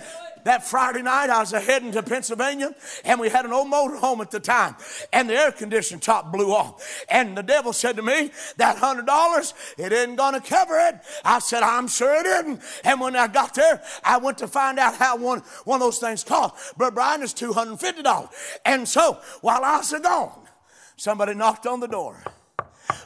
that 0.44 0.64
Friday 0.64 1.02
night, 1.02 1.30
I 1.30 1.40
was 1.40 1.52
heading 1.52 1.92
to 1.92 2.02
Pennsylvania, 2.02 2.74
and 3.04 3.20
we 3.20 3.28
had 3.28 3.44
an 3.44 3.52
old 3.52 3.68
motor 3.68 3.96
home 3.96 4.20
at 4.20 4.30
the 4.30 4.40
time, 4.40 4.76
and 5.12 5.28
the 5.28 5.34
air 5.34 5.52
conditioning 5.52 6.00
top 6.00 6.32
blew 6.32 6.52
off. 6.52 7.04
And 7.08 7.36
the 7.36 7.42
devil 7.42 7.72
said 7.72 7.96
to 7.96 8.02
me, 8.02 8.30
That 8.56 8.78
hundred 8.78 9.06
dollars, 9.06 9.54
it 9.78 9.92
isn't 9.92 10.16
gonna 10.16 10.40
cover 10.40 10.78
it. 10.78 10.96
I 11.24 11.38
said, 11.38 11.62
I'm 11.62 11.88
sure 11.88 12.14
it 12.20 12.26
isn't. 12.26 12.60
And 12.84 13.00
when 13.00 13.16
I 13.16 13.26
got 13.26 13.54
there, 13.54 13.82
I 14.04 14.18
went 14.18 14.38
to 14.38 14.48
find 14.48 14.78
out 14.78 14.96
how 14.96 15.16
one, 15.16 15.40
one 15.64 15.76
of 15.76 15.86
those 15.86 15.98
things 15.98 16.24
cost. 16.24 16.74
But 16.76 16.94
Brian 16.94 17.22
is 17.22 17.34
$250. 17.34 18.28
And 18.64 18.88
so 18.88 19.18
while 19.40 19.64
I 19.64 19.78
was 19.78 19.92
gone, 19.92 20.46
somebody 20.96 21.34
knocked 21.34 21.66
on 21.66 21.80
the 21.80 21.88
door 21.88 22.22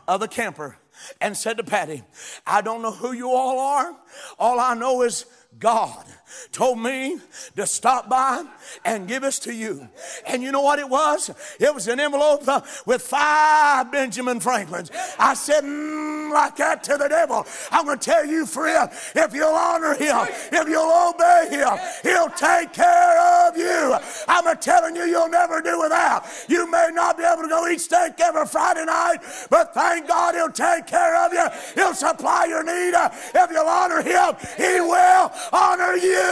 of 0.06 0.20
the 0.20 0.28
camper 0.28 0.78
and 1.20 1.36
said 1.36 1.56
to 1.56 1.64
Patty, 1.64 2.02
I 2.46 2.60
don't 2.60 2.82
know 2.82 2.92
who 2.92 3.12
you 3.12 3.30
all 3.30 3.58
are. 3.58 3.96
All 4.38 4.60
I 4.60 4.74
know 4.74 5.02
is 5.02 5.26
God 5.58 6.04
told 6.52 6.78
me 6.78 7.18
to 7.56 7.66
stop 7.66 8.08
by 8.08 8.44
and 8.84 9.08
give 9.08 9.22
this 9.22 9.38
to 9.40 9.54
you. 9.54 9.88
And 10.26 10.42
you 10.42 10.52
know 10.52 10.62
what 10.62 10.78
it 10.78 10.88
was? 10.88 11.30
It 11.60 11.74
was 11.74 11.88
an 11.88 12.00
envelope 12.00 12.42
with 12.86 13.02
five 13.02 13.90
Benjamin 13.90 14.40
Franklins. 14.40 14.90
I 15.18 15.34
said, 15.34 15.64
mm, 15.64 16.32
like 16.32 16.56
that 16.56 16.82
to 16.84 16.96
the 16.96 17.08
devil. 17.08 17.46
I'm 17.70 17.86
going 17.86 17.98
to 17.98 18.04
tell 18.04 18.26
you, 18.26 18.46
friend, 18.46 18.90
if 19.14 19.34
you'll 19.34 19.54
honor 19.54 19.94
him, 19.94 20.26
if 20.52 20.68
you'll 20.68 21.10
obey 21.10 21.48
him, 21.50 21.78
he'll 22.02 22.30
take 22.30 22.72
care 22.72 23.48
of 23.48 23.56
you. 23.56 23.96
I'm 24.28 24.44
telling 24.58 24.96
you, 24.96 25.04
you'll 25.04 25.28
never 25.28 25.60
do 25.60 25.80
without. 25.80 26.26
You 26.48 26.70
may 26.70 26.88
not 26.92 27.16
be 27.16 27.24
able 27.24 27.42
to 27.42 27.48
go 27.48 27.68
eat 27.68 27.80
steak 27.80 28.20
every 28.20 28.46
Friday 28.46 28.84
night, 28.84 29.18
but 29.50 29.74
thank 29.74 30.08
God 30.08 30.34
he'll 30.34 30.50
take 30.50 30.86
care 30.86 31.16
of 31.24 31.32
you. 31.32 31.46
He'll 31.74 31.94
supply 31.94 32.46
your 32.46 32.64
need. 32.64 32.94
If 33.34 33.50
you'll 33.50 33.66
honor 33.66 34.02
him, 34.02 34.34
he 34.56 34.80
will 34.80 35.32
honor 35.52 35.94
you. 35.94 36.23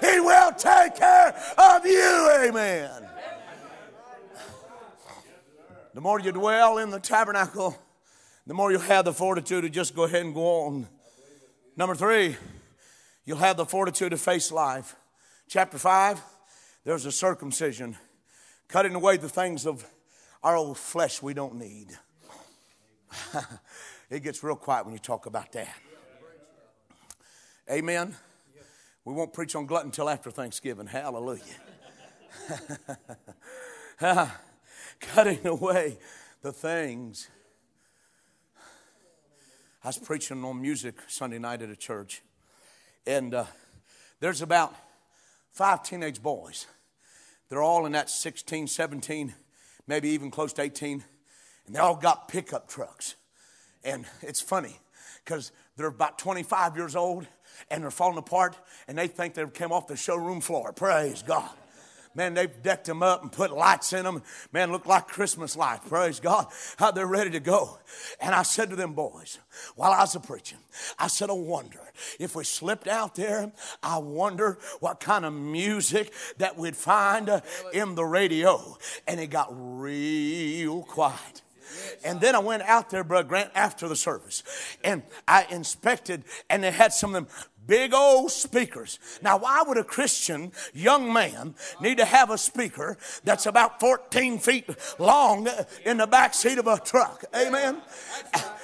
He 0.00 0.20
will 0.20 0.52
take 0.52 0.96
care 0.96 1.34
of 1.58 1.86
you. 1.86 2.30
Amen. 2.42 3.08
The 5.94 6.00
more 6.00 6.20
you 6.20 6.32
dwell 6.32 6.78
in 6.78 6.90
the 6.90 7.00
tabernacle, 7.00 7.76
the 8.46 8.54
more 8.54 8.70
you'll 8.70 8.80
have 8.80 9.04
the 9.04 9.12
fortitude 9.12 9.62
to 9.62 9.70
just 9.70 9.94
go 9.94 10.04
ahead 10.04 10.24
and 10.24 10.34
go 10.34 10.66
on. 10.66 10.88
Number 11.76 11.94
three, 11.94 12.36
you'll 13.24 13.38
have 13.38 13.56
the 13.56 13.66
fortitude 13.66 14.10
to 14.10 14.16
face 14.16 14.52
life. 14.52 14.96
Chapter 15.48 15.78
5, 15.78 16.20
there's 16.84 17.06
a 17.06 17.12
circumcision, 17.12 17.96
cutting 18.68 18.94
away 18.94 19.16
the 19.16 19.28
things 19.28 19.66
of 19.66 19.84
our 20.42 20.56
old 20.56 20.78
flesh 20.78 21.20
we 21.20 21.34
don't 21.34 21.56
need. 21.56 21.88
it 24.10 24.22
gets 24.22 24.42
real 24.42 24.56
quiet 24.56 24.84
when 24.84 24.94
you 24.94 25.00
talk 25.00 25.26
about 25.26 25.52
that. 25.52 25.74
Amen. 27.70 28.14
We 29.04 29.14
won't 29.14 29.32
preach 29.32 29.54
on 29.56 29.64
gluttony 29.64 29.88
until 29.88 30.10
after 30.10 30.30
Thanksgiving. 30.30 30.86
Hallelujah. 30.86 31.42
Cutting 35.00 35.46
away 35.46 35.96
the 36.42 36.52
things. 36.52 37.30
I 39.82 39.88
was 39.88 39.96
preaching 39.96 40.44
on 40.44 40.60
music 40.60 40.96
Sunday 41.06 41.38
night 41.38 41.62
at 41.62 41.70
a 41.70 41.76
church, 41.76 42.20
and 43.06 43.32
uh, 43.32 43.44
there's 44.20 44.42
about 44.42 44.74
five 45.50 45.82
teenage 45.82 46.22
boys. 46.22 46.66
They're 47.48 47.62
all 47.62 47.86
in 47.86 47.92
that 47.92 48.10
16, 48.10 48.66
17, 48.66 49.34
maybe 49.86 50.10
even 50.10 50.30
close 50.30 50.52
to 50.52 50.62
18, 50.62 51.02
and 51.66 51.74
they 51.74 51.80
all 51.80 51.96
got 51.96 52.28
pickup 52.28 52.68
trucks. 52.68 53.14
And 53.82 54.04
it's 54.20 54.42
funny 54.42 54.78
because 55.24 55.52
they're 55.78 55.86
about 55.86 56.18
25 56.18 56.76
years 56.76 56.94
old 56.94 57.26
and 57.70 57.82
they're 57.82 57.90
falling 57.90 58.18
apart 58.18 58.56
and 58.88 58.96
they 58.96 59.06
think 59.06 59.34
they 59.34 59.46
came 59.46 59.72
off 59.72 59.86
the 59.86 59.96
showroom 59.96 60.40
floor. 60.40 60.72
Praise 60.72 61.22
God. 61.22 61.50
Man, 62.12 62.34
they've 62.34 62.62
decked 62.62 62.86
them 62.86 63.04
up 63.04 63.22
and 63.22 63.30
put 63.30 63.52
lights 63.52 63.92
in 63.92 64.02
them. 64.02 64.22
Man, 64.52 64.72
look 64.72 64.84
like 64.84 65.06
Christmas 65.06 65.56
lights. 65.56 65.88
Praise 65.88 66.18
God. 66.18 66.48
How 66.76 66.90
they're 66.90 67.06
ready 67.06 67.30
to 67.30 67.40
go. 67.40 67.78
And 68.20 68.34
I 68.34 68.42
said 68.42 68.70
to 68.70 68.76
them 68.76 68.94
boys, 68.94 69.38
while 69.76 69.92
I 69.92 70.00
was 70.00 70.16
preaching, 70.26 70.58
I 70.98 71.06
said, 71.06 71.30
I 71.30 71.34
wonder 71.34 71.80
if 72.18 72.34
we 72.34 72.42
slipped 72.42 72.88
out 72.88 73.14
there, 73.14 73.52
I 73.80 73.98
wonder 73.98 74.58
what 74.80 74.98
kind 74.98 75.24
of 75.24 75.32
music 75.32 76.12
that 76.38 76.58
we'd 76.58 76.76
find 76.76 77.28
uh, 77.28 77.42
in 77.72 77.94
the 77.94 78.04
radio. 78.04 78.76
And 79.06 79.20
it 79.20 79.28
got 79.28 79.48
real 79.52 80.82
quiet. 80.82 81.42
And 82.04 82.20
then 82.20 82.34
I 82.34 82.38
went 82.40 82.62
out 82.62 82.90
there, 82.90 83.04
Brother 83.04 83.28
Grant, 83.28 83.50
after 83.54 83.88
the 83.88 83.96
service. 83.96 84.42
And 84.82 85.02
I 85.28 85.46
inspected, 85.50 86.24
and 86.48 86.64
they 86.64 86.70
had 86.70 86.92
some 86.92 87.14
of 87.14 87.26
them 87.26 87.34
big 87.70 87.94
old 87.94 88.32
speakers. 88.32 88.98
Now, 89.22 89.38
why 89.38 89.62
would 89.64 89.78
a 89.78 89.84
Christian 89.84 90.50
young 90.74 91.12
man 91.12 91.54
need 91.80 91.98
to 91.98 92.04
have 92.04 92.28
a 92.30 92.36
speaker 92.36 92.98
that's 93.22 93.46
about 93.46 93.78
14 93.78 94.40
feet 94.40 94.68
long 94.98 95.48
in 95.86 95.98
the 95.98 96.06
back 96.08 96.34
seat 96.34 96.58
of 96.58 96.66
a 96.66 96.78
truck? 96.80 97.24
Amen. 97.34 97.80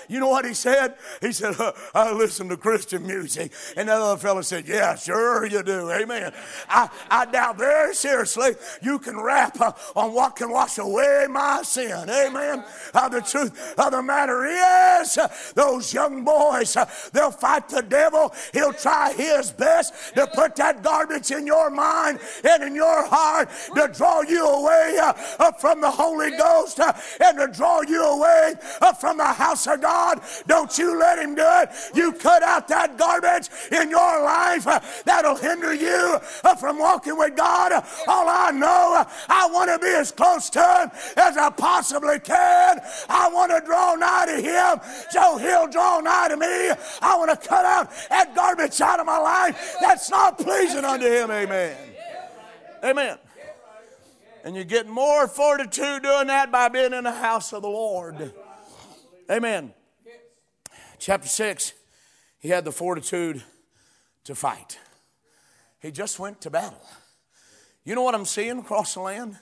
You 0.09 0.21
know 0.21 0.29
what 0.29 0.45
he 0.45 0.55
said? 0.55 0.95
He 1.21 1.33
said, 1.33 1.55
uh, 1.59 1.73
I 1.95 2.13
listen 2.13 2.49
to 2.49 2.57
Christian 2.57 3.07
music. 3.07 3.53
And 3.77 3.89
the 3.89 3.95
other 3.95 4.21
fellow 4.21 4.43
said, 4.43 4.69
Yeah, 4.69 4.95
sure 4.95 5.47
you 5.47 5.63
do. 5.63 5.91
Amen. 5.91 6.33
I, 6.69 6.89
I 7.11 7.27
doubt 7.27 7.59
very 7.59 7.95
seriously 7.95 8.53
you 8.83 8.99
can 8.99 9.19
rap 9.19 9.61
uh, 9.61 9.73
on 9.95 10.13
what 10.15 10.37
can 10.37 10.51
wash 10.51 10.79
away 10.79 11.27
my 11.29 11.63
sin. 11.63 12.09
Amen. 12.09 12.65
Uh, 12.95 13.09
the 13.09 13.21
truth 13.21 13.75
of 13.79 13.91
the 13.91 14.03
matter 14.03 14.45
is, 14.45 15.19
uh, 15.19 15.29
those 15.55 15.93
young 15.93 16.25
boys, 16.25 16.77
uh, 16.77 16.89
they'll 17.13 17.31
fight 17.31 17.69
the 17.69 17.83
devil. 17.83 18.33
He'll 18.53 18.73
try 18.73 18.96
his 19.17 19.53
best 19.53 20.15
to 20.15 20.27
put 20.27 20.57
that 20.57 20.83
garbage 20.83 21.31
in 21.31 21.47
your 21.47 21.71
mind 21.71 22.19
and 22.45 22.63
in 22.63 22.75
your 22.75 23.07
heart 23.07 23.49
to 23.75 23.89
draw 23.89 24.23
you 24.23 24.45
away 24.45 24.99
uh, 25.01 25.53
from 25.53 25.81
the 25.81 25.91
Holy 25.91 26.31
Ghost 26.31 26.81
and 26.81 27.39
to 27.39 27.49
draw 27.49 27.83
you 27.83 28.03
away 28.03 28.55
from 28.99 29.19
the 29.19 29.25
house 29.25 29.67
of 29.67 29.81
God. 29.81 30.21
Don't 30.47 30.77
you 30.79 30.99
let 30.99 31.19
him 31.19 31.35
do 31.35 31.45
it. 31.47 31.71
You 31.95 32.13
cut 32.13 32.43
out 32.43 32.69
that 32.69 32.97
garbage 32.97 33.49
in 33.71 33.91
your 33.91 34.23
life 34.23 34.67
uh, 34.67 34.81
that'll 35.05 35.37
hinder 35.37 35.75
you 35.75 36.19
uh, 36.45 36.55
from 36.55 36.79
walking 36.79 37.17
with 37.17 37.37
God. 37.37 37.73
All 38.07 38.29
I 38.29 38.51
know, 38.51 38.95
uh, 38.97 39.05
I 39.29 39.49
want 39.53 39.71
to 39.71 39.79
be 39.79 39.93
as 39.93 40.13
close 40.13 40.51
to 40.51 40.61
him 40.61 40.91
as 41.17 41.37
I 41.37 41.51
possibly 41.51 42.19
can. 42.21 42.81
I 43.09 43.29
want 43.33 43.53
to 43.53 43.61
draw 43.65 43.95
nigh 43.95 44.27
to 44.27 44.41
him 44.41 44.81
so 45.11 45.39
he'll 45.39 45.69
draw 45.69 46.01
nigh 46.01 46.29
to 46.29 46.37
me. 46.37 46.71
I 47.03 47.17
want 47.17 47.31
to 47.31 47.49
cut 47.49 47.65
out 47.65 47.91
that 48.09 48.35
garbage 48.35 48.81
out 48.87 49.01
of 49.01 49.07
my 49.07 49.19
life 49.19 49.77
that's 49.81 50.11
not 50.11 50.39
pleasing 50.39 50.85
unto 50.85 51.07
him. 51.07 51.31
Amen. 51.31 51.77
Amen. 52.85 53.19
And 54.45 54.55
you 54.55 54.65
get 54.65 54.87
more 54.87 55.27
fortitude 55.27 56.03
doing 56.03 56.29
that 56.29 56.53
by 56.53 56.69
being 56.69 56.93
in 56.93 57.05
the 57.05 57.13
house 57.13 57.53
of 57.53 57.63
the 57.63 57.69
Lord. 57.69 58.33
Amen 59.31 59.75
chapter 60.99 61.29
6, 61.29 61.73
he 62.39 62.49
had 62.49 62.65
the 62.65 62.73
fortitude 62.73 63.43
to 64.25 64.35
fight. 64.35 64.79
He 65.81 65.91
just 65.91 66.19
went 66.19 66.41
to 66.43 66.51
battle. 66.51 66.83
You 67.85 67.95
know 67.95 68.03
what 68.03 68.15
I'm 68.15 68.25
seeing 68.25 68.59
across 68.59 68.95
the 68.95 69.01
land? 69.01 69.39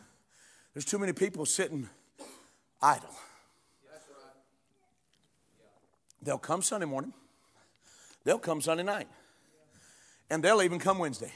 There's 0.75 0.85
too 0.85 0.99
many 0.99 1.13
people 1.13 1.47
sitting 1.47 1.89
idle. 2.83 3.15
They'll 6.23 6.39
come 6.39 6.63
Sunday 6.63 6.87
morning, 6.87 7.13
they'll 8.25 8.39
come 8.39 8.61
Sunday 8.61 8.83
night, 8.83 9.09
and 10.35 10.42
they'll 10.42 10.62
even 10.62 10.81
come 10.81 10.99
Wednesday. 10.99 11.33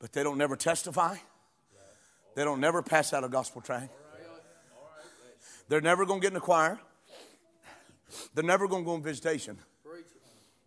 But 0.00 0.12
they 0.12 0.24
don't 0.24 0.36
never 0.36 0.56
testify, 0.56 1.16
they 2.34 2.42
don't 2.42 2.60
never 2.60 2.82
pass 2.82 3.12
out 3.12 3.22
a 3.22 3.28
gospel 3.28 3.60
tract. 3.60 3.92
They're 5.68 5.80
never 5.80 6.04
going 6.04 6.20
to 6.20 6.22
get 6.22 6.28
in 6.28 6.34
the 6.34 6.40
choir. 6.40 6.80
They're 8.34 8.44
never 8.44 8.66
going 8.66 8.82
to 8.82 8.86
go 8.86 8.94
on 8.94 9.02
visitation. 9.02 9.58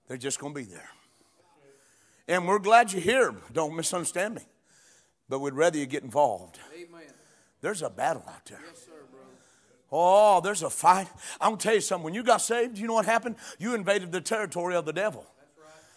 They're 0.07 0.17
just 0.17 0.39
going 0.39 0.53
to 0.53 0.59
be 0.59 0.65
there. 0.65 0.89
And 2.27 2.47
we're 2.47 2.59
glad 2.59 2.93
you're 2.93 3.01
here. 3.01 3.35
Don't 3.51 3.75
misunderstand 3.75 4.35
me. 4.35 4.41
But 5.27 5.39
we'd 5.39 5.53
rather 5.53 5.77
you 5.77 5.87
get 5.87 6.03
involved. 6.03 6.59
There's 7.61 7.81
a 7.81 7.89
battle 7.89 8.23
out 8.27 8.45
there. 8.45 8.59
Oh, 9.91 10.39
there's 10.39 10.61
a 10.61 10.69
fight. 10.69 11.07
I'm 11.41 11.51
going 11.51 11.57
to 11.57 11.63
tell 11.63 11.75
you 11.75 11.81
something. 11.81 12.05
When 12.05 12.13
you 12.13 12.23
got 12.23 12.37
saved, 12.37 12.77
you 12.77 12.87
know 12.87 12.93
what 12.93 13.05
happened? 13.05 13.35
You 13.59 13.73
invaded 13.75 14.11
the 14.11 14.21
territory 14.21 14.75
of 14.75 14.85
the 14.85 14.93
devil. 14.93 15.25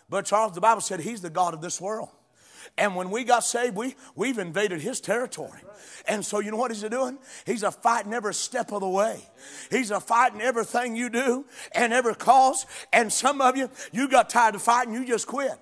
But 0.09 0.27
Charles, 0.27 0.53
the 0.53 0.61
Bible 0.61 0.81
said 0.81 1.01
he's 1.01 1.21
the 1.21 1.31
God 1.31 1.55
of 1.55 1.61
this 1.61 1.81
world. 1.81 2.11
And 2.77 2.97
when 2.97 3.11
we 3.11 3.25
got 3.25 3.45
saved, 3.45 3.77
we, 3.77 3.95
we've 4.17 4.39
invaded 4.39 4.81
his 4.81 5.01
territory. 5.01 5.61
And 6.09 6.25
so, 6.25 6.41
you 6.41 6.51
know 6.51 6.57
what 6.57 6.73
he's 6.73 6.83
doing? 6.83 7.19
He's 7.47 7.63
a 7.63 7.71
fighting 7.71 8.13
every 8.13 8.35
step 8.35 8.73
of 8.73 8.81
the 8.81 8.89
way. 8.89 9.21
He's 9.71 9.91
a 9.91 10.01
fighting 10.01 10.41
everything 10.41 10.97
you 10.97 11.09
do 11.09 11.45
and 11.73 11.93
every 11.93 12.15
cause. 12.15 12.67
And 12.93 13.13
some 13.13 13.41
of 13.41 13.57
you, 13.57 13.71
you 13.93 14.09
got 14.09 14.29
tired 14.29 14.55
of 14.55 14.63
fighting, 14.63 14.95
you 14.95 15.07
just 15.07 15.27
quit. 15.27 15.53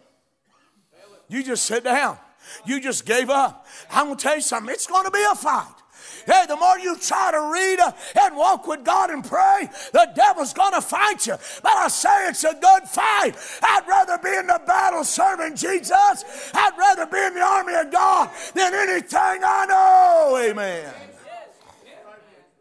You 1.28 1.42
just 1.42 1.66
sit 1.66 1.84
down. 1.84 2.18
You 2.64 2.80
just 2.80 3.06
gave 3.06 3.30
up. 3.30 3.66
I'm 3.90 4.06
going 4.06 4.18
to 4.18 4.22
tell 4.22 4.36
you 4.36 4.42
something, 4.42 4.72
it's 4.72 4.86
going 4.86 5.04
to 5.04 5.10
be 5.10 5.24
a 5.30 5.34
fight. 5.34 5.81
Hey, 6.26 6.44
the 6.46 6.56
more 6.56 6.78
you 6.78 6.96
try 6.96 7.30
to 7.30 7.50
read 7.52 7.80
uh, 7.80 7.92
and 8.20 8.36
walk 8.36 8.66
with 8.66 8.84
God 8.84 9.10
and 9.10 9.24
pray, 9.24 9.68
the 9.92 10.10
devil's 10.14 10.52
going 10.52 10.74
to 10.74 10.80
fight 10.80 11.26
you. 11.26 11.36
But 11.62 11.72
I 11.72 11.88
say 11.88 12.28
it's 12.28 12.44
a 12.44 12.54
good 12.54 12.84
fight. 12.84 13.36
I'd 13.62 13.84
rather 13.88 14.18
be 14.18 14.34
in 14.36 14.46
the 14.46 14.60
battle 14.66 15.04
serving 15.04 15.56
Jesus. 15.56 16.24
I'd 16.54 16.78
rather 16.78 17.06
be 17.06 17.18
in 17.18 17.34
the 17.34 17.42
army 17.42 17.74
of 17.74 17.90
God 17.90 18.30
than 18.54 18.74
anything 18.74 19.18
I 19.44 19.66
know. 19.68 20.38
Amen. 20.50 20.92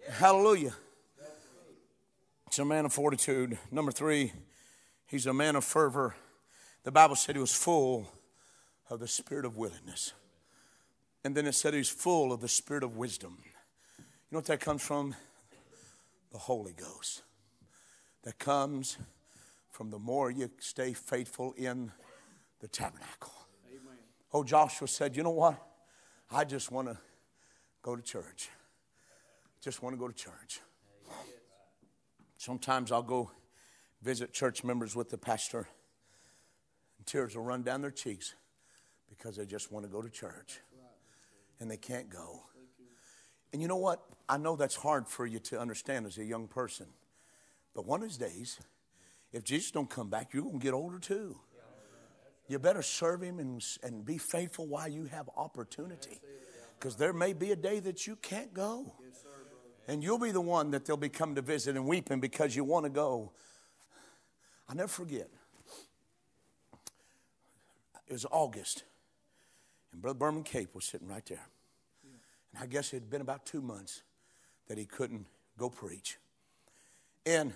Hallelujah. 0.10 0.74
It's 2.48 2.60
a 2.60 2.66
man 2.66 2.86
of 2.86 2.92
fortitude. 2.92 3.58
Number 3.72 3.92
three, 3.92 4.34
he's 5.08 5.26
a 5.26 5.34
man 5.34 5.56
of 5.56 5.64
fervor. 5.64 6.16
The 6.84 6.92
Bible 6.92 7.16
said 7.16 7.36
he 7.36 7.42
was 7.42 7.56
full 7.56 8.10
of 8.90 9.00
the 9.00 9.08
spirit 9.08 9.46
of 9.46 9.56
willingness. 9.56 10.14
And 11.24 11.34
then 11.34 11.46
it 11.46 11.54
said 11.54 11.74
he's 11.74 11.90
full 11.90 12.34
of 12.34 12.42
the 12.42 12.50
spirit 12.50 12.84
of 12.84 12.98
wisdom. 12.98 13.38
You 14.32 14.36
know 14.36 14.40
what 14.40 14.46
that 14.46 14.62
comes 14.62 14.82
from? 14.82 15.14
The 16.32 16.38
Holy 16.38 16.72
Ghost. 16.72 17.24
That 18.24 18.40
comes 18.40 18.96
from 19.72 19.90
the 19.90 20.00
more 20.00 20.32
you 20.32 20.50
stay 20.60 20.94
faithful 20.94 21.54
in 21.58 21.92
the 22.62 22.70
tabernacle. 22.70 23.34
Amen. 23.68 23.98
Oh, 24.32 24.46
Joshua 24.46 24.88
said, 24.88 25.18
You 25.18 25.24
know 25.24 25.32
what? 25.32 25.62
I 26.32 26.46
just 26.46 26.72
want 26.72 26.88
to 26.88 26.98
go 27.82 27.94
to 27.98 28.02
church. 28.02 28.48
Just 29.60 29.84
want 29.84 29.96
to 29.96 30.00
go 30.00 30.08
to 30.08 30.16
church. 30.16 30.62
Sometimes 32.38 32.94
I'll 32.94 33.04
go 33.04 33.32
visit 34.02 34.32
church 34.32 34.64
members 34.64 34.96
with 34.96 35.10
the 35.10 35.18
pastor, 35.18 35.68
and 36.98 37.06
tears 37.06 37.36
will 37.36 37.44
run 37.44 37.64
down 37.64 37.82
their 37.82 37.92
cheeks 37.92 38.34
because 39.10 39.36
they 39.36 39.46
just 39.46 39.74
want 39.74 39.86
to 39.86 39.92
go 39.92 40.02
to 40.02 40.10
church 40.10 40.62
and 41.60 41.70
they 41.70 41.76
can't 41.76 42.10
go. 42.10 42.44
And 43.54 43.62
you 43.62 43.68
know 43.68 43.78
what? 43.78 44.02
I 44.30 44.38
know 44.38 44.56
that's 44.56 44.76
hard 44.76 45.08
for 45.08 45.26
you 45.26 45.40
to 45.40 45.60
understand 45.60 46.06
as 46.06 46.18
a 46.18 46.24
young 46.24 46.48
person. 46.48 46.88
But 47.74 47.86
one 47.86 48.02
of 48.02 48.10
these 48.10 48.18
days, 48.18 48.60
if 49.32 49.44
Jesus 49.44 49.72
don't 49.72 49.90
come 49.90 50.10
back, 50.10 50.34
you're 50.34 50.44
going 50.44 50.60
to 50.60 50.64
get 50.64 50.74
older 50.74 51.00
too. 51.00 51.38
You 52.48 52.60
better 52.60 52.82
serve 52.82 53.22
him 53.22 53.40
and, 53.40 53.64
and 53.82 54.06
be 54.06 54.18
faithful 54.18 54.68
while 54.68 54.88
you 54.88 55.06
have 55.06 55.30
opportunity. 55.38 56.20
Because 56.78 56.96
there 56.96 57.14
may 57.14 57.34
be 57.34 57.52
a 57.52 57.56
day 57.56 57.80
that 57.80 58.08
you 58.08 58.16
can't 58.18 58.54
go. 58.54 58.94
And 59.88 60.04
you'll 60.04 60.20
be 60.20 60.32
the 60.32 60.42
one 60.42 60.72
that 60.72 60.86
they'll 60.86 60.98
be 60.98 61.10
coming 61.10 61.36
to 61.36 61.42
visit 61.42 61.76
and 61.76 61.86
weeping 61.86 62.20
because 62.20 62.56
you 62.56 62.64
want 62.64 62.86
to 62.86 62.90
go. 62.90 63.32
I'll 64.68 64.76
never 64.76 64.88
forget. 64.88 65.30
It 68.08 68.14
was 68.14 68.26
August. 68.32 68.84
And 69.92 70.02
Brother 70.02 70.20
Berman 70.20 70.44
Cape 70.44 70.76
was 70.76 70.86
sitting 70.86 71.08
right 71.08 71.26
there. 71.26 71.48
And 72.54 72.64
I 72.64 72.68
guess 72.68 72.94
it 72.94 72.98
had 72.98 73.10
been 73.10 73.22
about 73.22 73.46
two 73.46 73.62
months 73.62 74.04
that 74.68 74.78
he 74.78 74.86
couldn't 74.86 75.26
go 75.58 75.70
preach. 75.70 76.18
And 77.26 77.54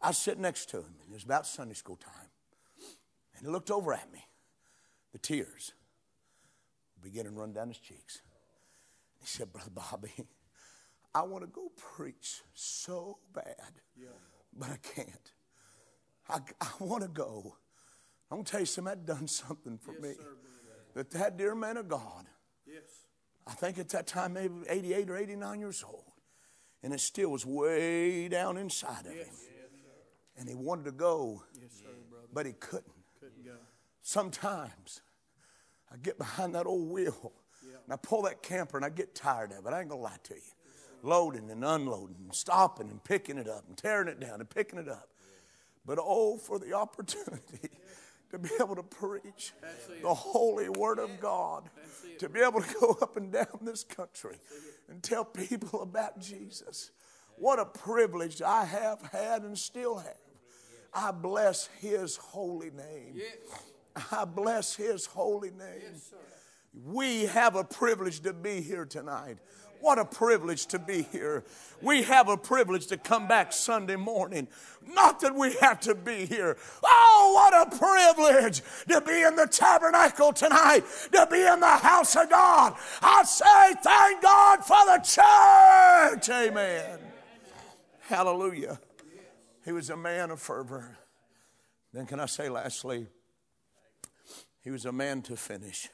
I 0.00 0.08
was 0.08 0.18
sitting 0.18 0.42
next 0.42 0.70
to 0.70 0.78
him, 0.78 0.94
and 1.02 1.10
it 1.10 1.14
was 1.14 1.24
about 1.24 1.46
Sunday 1.46 1.74
school 1.74 1.96
time. 1.96 2.30
And 3.36 3.46
he 3.46 3.52
looked 3.52 3.70
over 3.70 3.92
at 3.92 4.12
me. 4.12 4.24
The 5.12 5.18
tears 5.18 5.72
beginning 7.02 7.32
to 7.32 7.38
run 7.38 7.52
down 7.52 7.68
his 7.68 7.78
cheeks. 7.78 8.22
He 9.20 9.26
said, 9.26 9.52
Brother 9.52 9.70
Bobby, 9.70 10.12
I 11.14 11.22
want 11.22 11.42
to 11.42 11.48
go 11.48 11.72
preach 11.76 12.42
so 12.54 13.18
bad, 13.32 13.72
yeah. 13.96 14.08
but 14.56 14.70
I 14.70 14.76
can't. 14.94 15.32
I, 16.28 16.40
I 16.60 16.68
want 16.80 17.02
to 17.02 17.08
go. 17.08 17.56
I'm 18.30 18.38
going 18.38 18.44
to 18.44 18.50
tell 18.50 18.60
you 18.60 18.66
something, 18.66 18.92
that 18.92 19.06
done 19.06 19.26
something 19.26 19.78
for 19.78 19.92
yes, 19.92 20.02
me. 20.02 20.14
Sir, 20.16 20.36
that 20.94 21.10
that 21.12 21.36
dear 21.36 21.54
man 21.54 21.76
of 21.76 21.88
God. 21.88 22.26
I 23.48 23.52
think 23.52 23.78
at 23.78 23.88
that 23.90 24.06
time 24.06 24.34
maybe 24.34 24.54
88 24.68 25.10
or 25.10 25.16
89 25.16 25.60
years 25.60 25.84
old, 25.86 26.04
And 26.82 26.92
it 26.92 27.00
still 27.00 27.30
was 27.30 27.46
way 27.46 28.28
down 28.28 28.56
inside 28.56 29.06
of 29.06 29.12
him. 29.12 29.26
And 30.38 30.48
he 30.48 30.54
wanted 30.54 30.84
to 30.84 30.92
go, 30.92 31.42
but 32.32 32.46
he 32.46 32.52
couldn't. 32.52 32.92
couldn't 33.18 33.44
go. 33.44 33.56
Sometimes 34.02 35.00
I 35.92 35.96
get 35.96 36.18
behind 36.18 36.54
that 36.54 36.66
old 36.66 36.90
wheel 36.90 37.32
and 37.84 37.92
I 37.92 37.96
pull 37.96 38.22
that 38.22 38.42
camper 38.42 38.76
and 38.76 38.84
I 38.84 38.90
get 38.90 39.14
tired 39.14 39.52
of 39.52 39.66
it. 39.66 39.72
I 39.72 39.80
ain't 39.80 39.88
gonna 39.88 40.02
lie 40.02 40.18
to 40.24 40.34
you. 40.34 40.40
Loading 41.02 41.50
and 41.50 41.64
unloading, 41.64 42.16
and 42.24 42.34
stopping 42.34 42.90
and 42.90 43.02
picking 43.02 43.38
it 43.38 43.48
up 43.48 43.64
and 43.68 43.76
tearing 43.76 44.08
it 44.08 44.20
down 44.20 44.40
and 44.40 44.50
picking 44.50 44.78
it 44.78 44.88
up. 44.88 45.08
But 45.86 45.98
oh, 46.00 46.36
for 46.36 46.58
the 46.58 46.74
opportunity 46.74 47.70
to 48.30 48.38
be 48.38 48.50
able 48.60 48.76
to 48.76 48.82
preach 48.82 49.52
the 50.02 50.14
holy 50.14 50.68
word 50.68 50.98
of 50.98 51.20
God, 51.20 51.70
to 52.18 52.28
be 52.28 52.40
able 52.40 52.60
to 52.60 52.74
go 52.80 52.98
up 53.00 53.16
and 53.16 53.32
down 53.32 53.58
this 53.62 53.84
country 53.84 54.36
and 54.88 55.02
tell 55.02 55.24
people 55.24 55.82
about 55.82 56.20
Jesus. 56.20 56.90
What 57.36 57.58
a 57.58 57.64
privilege 57.64 58.42
I 58.42 58.64
have 58.64 59.00
had 59.12 59.42
and 59.42 59.56
still 59.56 59.98
have. 59.98 60.16
I 60.92 61.10
bless 61.12 61.68
his 61.78 62.16
holy 62.16 62.70
name. 62.70 63.20
I 64.10 64.24
bless 64.24 64.74
his 64.74 65.06
holy 65.06 65.50
name. 65.50 66.00
We 66.84 67.26
have 67.26 67.56
a 67.56 67.64
privilege 67.64 68.20
to 68.20 68.32
be 68.32 68.60
here 68.60 68.84
tonight. 68.84 69.38
What 69.80 69.98
a 69.98 70.04
privilege 70.04 70.66
to 70.66 70.78
be 70.78 71.02
here. 71.02 71.44
We 71.80 72.02
have 72.02 72.28
a 72.28 72.36
privilege 72.36 72.88
to 72.88 72.96
come 72.96 73.28
back 73.28 73.52
Sunday 73.52 73.96
morning. 73.96 74.48
Not 74.86 75.20
that 75.20 75.34
we 75.34 75.54
have 75.60 75.80
to 75.80 75.94
be 75.94 76.26
here. 76.26 76.56
Oh, 76.82 77.32
what 77.34 77.54
a 77.54 77.78
privilege 77.78 78.62
to 78.88 79.00
be 79.00 79.22
in 79.22 79.36
the 79.36 79.46
tabernacle 79.46 80.32
tonight, 80.32 80.84
to 81.12 81.28
be 81.30 81.40
in 81.40 81.60
the 81.60 81.66
house 81.66 82.16
of 82.16 82.28
God. 82.28 82.74
I 83.02 83.22
say, 83.24 83.74
thank 83.82 84.22
God 84.22 84.64
for 84.64 84.84
the 84.86 84.98
church. 85.04 86.28
Amen. 86.28 86.98
Hallelujah. 88.00 88.80
He 89.64 89.72
was 89.72 89.90
a 89.90 89.96
man 89.96 90.30
of 90.30 90.40
fervor. 90.40 90.96
Then, 91.92 92.06
can 92.06 92.20
I 92.20 92.26
say, 92.26 92.48
lastly, 92.48 93.06
he 94.62 94.70
was 94.70 94.84
a 94.84 94.92
man 94.92 95.22
to 95.22 95.36
finish. 95.36 95.88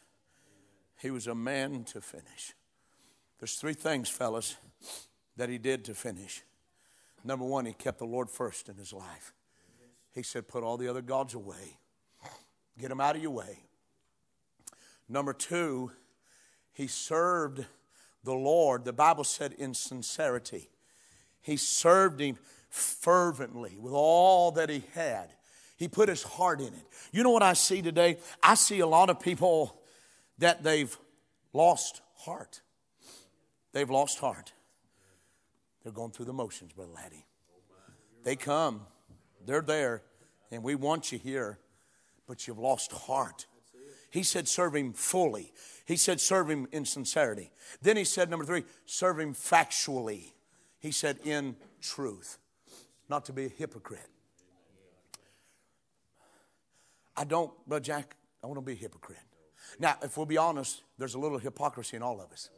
He 1.00 1.10
was 1.10 1.26
a 1.26 1.34
man 1.34 1.84
to 1.84 2.00
finish. 2.00 2.54
There's 3.44 3.56
three 3.56 3.74
things, 3.74 4.08
fellas, 4.08 4.56
that 5.36 5.50
he 5.50 5.58
did 5.58 5.84
to 5.84 5.94
finish. 5.94 6.42
Number 7.24 7.44
one, 7.44 7.66
he 7.66 7.74
kept 7.74 7.98
the 7.98 8.06
Lord 8.06 8.30
first 8.30 8.70
in 8.70 8.76
his 8.76 8.90
life. 8.90 9.34
He 10.14 10.22
said, 10.22 10.48
Put 10.48 10.64
all 10.64 10.78
the 10.78 10.88
other 10.88 11.02
gods 11.02 11.34
away, 11.34 11.76
get 12.78 12.88
them 12.88 13.02
out 13.02 13.16
of 13.16 13.20
your 13.20 13.32
way. 13.32 13.58
Number 15.10 15.34
two, 15.34 15.90
he 16.72 16.86
served 16.86 17.66
the 18.22 18.32
Lord. 18.32 18.86
The 18.86 18.94
Bible 18.94 19.24
said 19.24 19.52
in 19.52 19.74
sincerity. 19.74 20.70
He 21.42 21.58
served 21.58 22.22
him 22.22 22.38
fervently 22.70 23.76
with 23.78 23.92
all 23.92 24.52
that 24.52 24.70
he 24.70 24.84
had. 24.94 25.34
He 25.76 25.86
put 25.86 26.08
his 26.08 26.22
heart 26.22 26.60
in 26.60 26.68
it. 26.68 26.86
You 27.12 27.22
know 27.22 27.30
what 27.30 27.42
I 27.42 27.52
see 27.52 27.82
today? 27.82 28.16
I 28.42 28.54
see 28.54 28.80
a 28.80 28.86
lot 28.86 29.10
of 29.10 29.20
people 29.20 29.82
that 30.38 30.62
they've 30.62 30.96
lost 31.52 32.00
heart. 32.20 32.62
They've 33.74 33.90
lost 33.90 34.20
heart. 34.20 34.52
They're 35.82 35.92
going 35.92 36.12
through 36.12 36.26
the 36.26 36.32
motions, 36.32 36.72
Brother 36.72 36.92
Laddie. 36.94 37.26
They 38.22 38.36
come, 38.36 38.82
they're 39.44 39.60
there, 39.60 40.02
and 40.50 40.62
we 40.62 40.76
want 40.76 41.12
you 41.12 41.18
here, 41.18 41.58
but 42.26 42.46
you've 42.46 42.58
lost 42.58 42.92
heart. 42.92 43.46
He 44.10 44.22
said, 44.22 44.46
serve 44.46 44.76
him 44.76 44.92
fully. 44.92 45.52
He 45.86 45.96
said, 45.96 46.20
serve 46.20 46.48
him 46.48 46.68
in 46.70 46.84
sincerity. 46.84 47.50
Then 47.82 47.96
he 47.96 48.04
said, 48.04 48.30
number 48.30 48.46
three, 48.46 48.64
serve 48.86 49.18
him 49.18 49.34
factually. 49.34 50.32
He 50.78 50.92
said, 50.92 51.18
in 51.24 51.56
truth, 51.82 52.38
not 53.08 53.24
to 53.24 53.32
be 53.32 53.46
a 53.46 53.48
hypocrite. 53.48 54.08
I 57.16 57.24
don't, 57.24 57.52
Brother 57.66 57.82
Jack, 57.82 58.14
I 58.42 58.46
want 58.46 58.58
to 58.58 58.64
be 58.64 58.72
a 58.72 58.76
hypocrite. 58.76 59.18
Now, 59.80 59.96
if 60.02 60.16
we'll 60.16 60.26
be 60.26 60.38
honest, 60.38 60.82
there's 60.96 61.14
a 61.14 61.18
little 61.18 61.38
hypocrisy 61.38 61.96
in 61.96 62.02
all 62.02 62.20
of 62.20 62.30
us. 62.30 62.50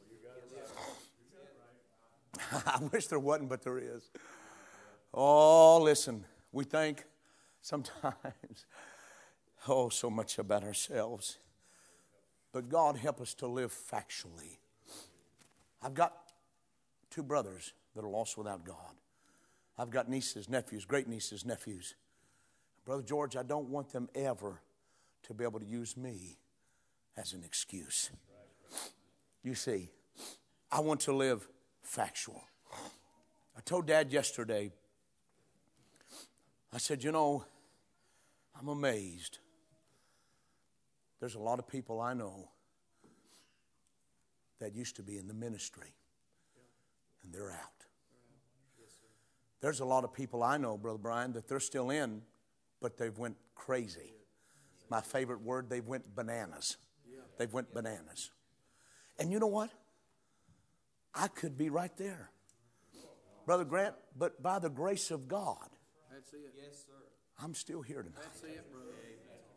I 2.67 2.81
wish 2.93 3.07
there 3.07 3.19
wasn't, 3.19 3.49
but 3.49 3.63
there 3.63 3.79
is. 3.79 4.11
Oh, 5.13 5.81
listen, 5.81 6.25
we 6.53 6.65
think 6.65 7.05
sometimes, 7.63 8.67
oh, 9.69 9.89
so 9.89 10.11
much 10.11 10.39
about 10.39 10.63
ourselves. 10.63 11.39
But 12.53 12.69
God 12.69 12.97
help 12.97 13.21
us 13.21 13.35
to 13.35 13.47
live 13.47 13.73
factually. 13.73 14.59
I've 15.83 15.95
got 15.95 16.15
two 17.11 17.23
brothers 17.23 17.73
that 17.95 18.05
are 18.05 18.09
lost 18.09 18.39
without 18.39 18.65
God. 18.65 18.95
I've 19.79 19.91
got 19.91 20.09
nieces, 20.09 20.49
nephews, 20.49 20.85
great 20.85 21.07
nieces, 21.07 21.45
nephews. 21.45 21.95
Brother 22.85 23.03
George, 23.03 23.37
I 23.37 23.43
don't 23.43 23.69
want 23.69 23.91
them 23.91 24.09
ever 24.15 24.61
to 25.25 25.35
be 25.35 25.45
able 25.45 25.61
to 25.61 25.67
use 25.67 25.97
me 25.97 26.39
as 27.17 27.33
an 27.33 27.43
excuse. 27.45 28.11
You 29.43 29.55
see, 29.55 29.91
I 30.71 30.81
want 30.81 31.01
to 31.01 31.13
live 31.13 31.49
factual. 31.87 32.43
I 33.57 33.61
told 33.65 33.87
Dad 33.87 34.13
yesterday, 34.13 34.71
I 36.73 36.79
said, 36.79 37.03
you 37.03 37.13
know, 37.13 37.45
I'm 38.59 38.69
amazed. 38.69 39.39
There's 41.21 41.37
a 41.37 41.41
lot 41.41 41.59
of 41.59 41.67
people 41.67 42.01
I 42.01 42.13
know 42.13 42.51
that 44.59 44.75
used 44.75 44.97
to 44.97 45.03
be 45.03 45.17
in 45.17 45.29
the 45.29 45.35
ministry, 45.35 45.95
and 47.23 47.33
they're 47.33 47.53
out. 47.53 47.87
There's 49.61 49.81
a 49.81 49.85
lot 49.85 50.05
of 50.05 50.13
people 50.13 50.43
I 50.43 50.59
know, 50.59 50.77
Brother 50.77 50.99
Brian, 50.99 51.33
that 51.33 51.49
they're 51.49 51.61
still 51.61 51.91
in, 51.91 52.23
but 52.81 52.99
they've 52.99 53.17
went 53.17 53.37
crazy. 53.55 54.13
My 54.91 55.01
favorite 55.01 55.41
word, 55.41 55.71
they've 55.71 55.87
went 55.87 56.15
bananas. 56.15 56.77
They've 57.39 57.53
went 57.53 57.73
bananas. 57.73 58.31
And 59.19 59.33
you 59.33 59.39
know 59.39 59.47
what? 59.47 59.71
I 61.17 61.29
could 61.29 61.57
be 61.57 61.71
right 61.71 61.97
there. 61.97 62.31
Brother 63.47 63.65
Grant, 63.65 63.95
but 64.17 64.43
by 64.43 64.59
the 64.59 64.69
grace 64.69 65.11
of 65.11 65.29
God, 65.29 65.69
That's 66.13 66.33
it. 66.33 66.53
Yes, 66.57 66.85
sir. 66.87 66.93
I'm 67.43 67.55
still 67.55 67.81
here 67.81 68.03
tonight. 68.03 68.23
That's 68.23 68.43
it, 68.43 68.71
brother. 68.71 68.91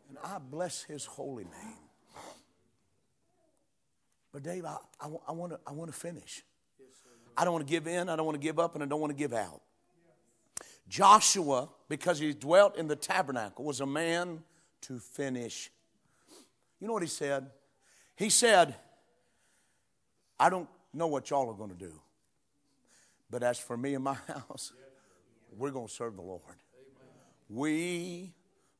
And 0.08 0.18
I 0.24 0.38
bless 0.38 0.82
his 0.82 1.04
holy 1.04 1.44
name. 1.44 1.78
But 4.32 4.42
Dave, 4.42 4.64
I, 4.64 4.76
I, 5.00 5.08
I 5.28 5.32
want 5.32 5.52
to 5.52 5.60
I 5.66 5.72
wanna 5.72 5.92
finish. 5.92 6.42
I 7.36 7.44
don't 7.44 7.52
want 7.52 7.66
to 7.66 7.70
give 7.70 7.86
in, 7.86 8.08
I 8.08 8.16
don't 8.16 8.26
want 8.26 8.40
to 8.40 8.42
give 8.42 8.58
up, 8.58 8.74
and 8.74 8.82
I 8.82 8.86
don't 8.86 9.00
want 9.00 9.12
to 9.12 9.16
give 9.16 9.32
out. 9.32 9.60
Joshua, 10.88 11.68
because 11.88 12.18
he 12.18 12.32
dwelt 12.34 12.76
in 12.76 12.88
the 12.88 12.96
tabernacle, 12.96 13.64
was 13.64 13.80
a 13.80 13.86
man 13.86 14.40
to 14.82 14.98
finish. 14.98 15.70
You 16.80 16.86
know 16.86 16.92
what 16.92 17.02
he 17.02 17.08
said? 17.08 17.50
He 18.16 18.28
said, 18.28 18.74
I 20.38 20.50
don't 20.50 20.68
know 20.92 21.06
what 21.06 21.30
y'all 21.30 21.48
are 21.48 21.54
going 21.54 21.70
to 21.70 21.76
do, 21.76 22.00
but 23.30 23.42
as 23.42 23.58
for 23.58 23.76
me 23.76 23.94
and 23.94 24.04
my 24.04 24.14
house, 24.26 24.72
we're 25.56 25.70
going 25.70 25.86
to 25.86 25.92
serve 25.92 26.16
the 26.16 26.22
Lord. 26.22 26.42
We 27.48 28.32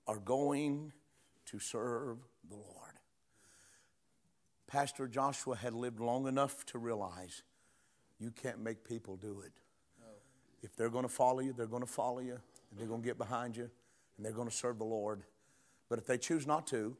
are 0.07 0.19
going 0.19 0.93
to 1.47 1.59
serve 1.59 2.19
the 2.49 2.57
Lord. 2.57 2.67
Pastor 4.67 5.09
Joshua 5.09 5.57
had 5.57 5.75
lived 5.75 5.99
long 5.99 6.29
enough 6.29 6.65
to 6.67 6.79
realize 6.79 7.43
you 8.21 8.31
can't 8.31 8.61
make 8.61 8.85
people 8.85 9.17
do 9.17 9.41
it. 9.45 9.53
If 10.63 10.77
they're 10.77 10.91
going 10.91 11.05
to 11.05 11.09
follow 11.09 11.41
you, 11.41 11.53
they're 11.53 11.67
going 11.67 11.83
to 11.83 11.89
follow 11.89 12.21
you, 12.21 12.39
and 12.71 12.79
they're 12.79 12.87
going 12.87 13.01
to 13.01 13.07
get 13.07 13.19
behind 13.19 13.57
you, 13.57 13.71
and 14.17 14.25
they're 14.25 14.33
going 14.33 14.49
to 14.49 14.55
serve 14.55 14.79
the 14.79 14.85
Lord. 14.85 15.23
But 15.89 15.99
if 15.99 16.07
they 16.07 16.19
choose 16.19 16.47
not 16.47 16.67
to, 16.69 16.97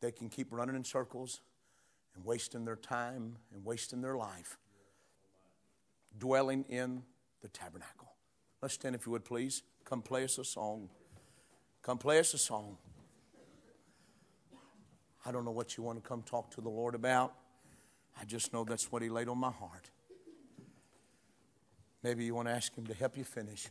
they 0.00 0.10
can 0.10 0.28
keep 0.28 0.48
running 0.50 0.76
in 0.76 0.84
circles 0.84 1.40
and 2.14 2.24
wasting 2.24 2.64
their 2.64 2.76
time 2.76 3.36
and 3.52 3.64
wasting 3.64 4.00
their 4.00 4.16
life 4.16 4.58
dwelling 6.18 6.64
in 6.68 7.02
the 7.40 7.48
tabernacle. 7.48 8.12
Let's 8.60 8.74
stand 8.74 8.94
if 8.94 9.06
you 9.06 9.12
would 9.12 9.24
please. 9.24 9.62
Come 9.84 10.02
play 10.02 10.24
us 10.24 10.38
a 10.38 10.44
song. 10.44 10.88
Come 11.82 11.98
play 11.98 12.18
us 12.18 12.34
a 12.34 12.38
song. 12.38 12.76
I 15.24 15.32
don't 15.32 15.44
know 15.44 15.50
what 15.50 15.76
you 15.76 15.82
want 15.82 16.02
to 16.02 16.08
come 16.08 16.22
talk 16.22 16.50
to 16.52 16.60
the 16.60 16.68
Lord 16.68 16.94
about. 16.94 17.34
I 18.20 18.24
just 18.24 18.52
know 18.52 18.64
that's 18.64 18.90
what 18.92 19.02
He 19.02 19.08
laid 19.08 19.28
on 19.28 19.38
my 19.38 19.50
heart. 19.50 19.90
Maybe 22.02 22.24
you 22.24 22.34
want 22.34 22.48
to 22.48 22.54
ask 22.54 22.74
Him 22.76 22.86
to 22.86 22.94
help 22.94 23.16
you 23.16 23.24
finish. 23.24 23.68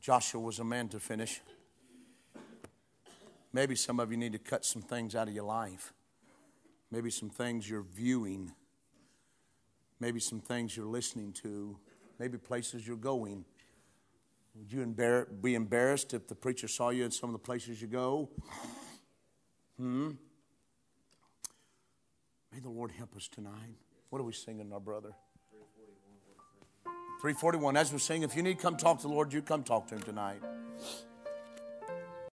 Joshua 0.00 0.40
was 0.40 0.58
a 0.58 0.64
man 0.64 0.88
to 0.90 1.00
finish. 1.00 1.40
Maybe 3.52 3.74
some 3.74 3.98
of 3.98 4.10
you 4.10 4.16
need 4.16 4.32
to 4.32 4.38
cut 4.38 4.64
some 4.64 4.82
things 4.82 5.14
out 5.14 5.28
of 5.28 5.34
your 5.34 5.44
life. 5.44 5.92
Maybe 6.90 7.10
some 7.10 7.30
things 7.30 7.68
you're 7.68 7.86
viewing. 7.94 8.52
Maybe 10.00 10.20
some 10.20 10.40
things 10.40 10.76
you're 10.76 10.86
listening 10.86 11.32
to. 11.44 11.76
Maybe 12.18 12.38
places 12.38 12.86
you're 12.86 12.96
going. 12.96 13.44
Would 14.54 14.72
you 14.72 14.84
embar- 14.84 15.26
be 15.40 15.54
embarrassed 15.54 16.14
if 16.14 16.26
the 16.26 16.34
preacher 16.34 16.66
saw 16.66 16.90
you 16.90 17.04
in 17.04 17.10
some 17.10 17.28
of 17.30 17.32
the 17.32 17.38
places 17.38 17.80
you 17.80 17.88
go? 17.88 18.28
Hmm? 19.76 20.12
May 22.52 22.60
the 22.60 22.70
Lord 22.70 22.90
help 22.90 23.14
us 23.16 23.28
tonight. 23.28 23.76
What 24.10 24.18
are 24.18 24.24
we 24.24 24.32
singing, 24.32 24.72
our 24.72 24.80
brother? 24.80 25.12
341. 27.20 27.76
As 27.76 27.92
we 27.92 27.98
sing, 27.98 28.22
if 28.22 28.34
you 28.34 28.42
need 28.42 28.56
to 28.56 28.62
come 28.62 28.76
talk 28.76 28.98
to 28.98 29.08
the 29.08 29.12
Lord, 29.12 29.32
you 29.32 29.42
come 29.42 29.62
talk 29.62 29.88
to 29.88 29.96
him 29.96 30.02
tonight. 30.02 30.40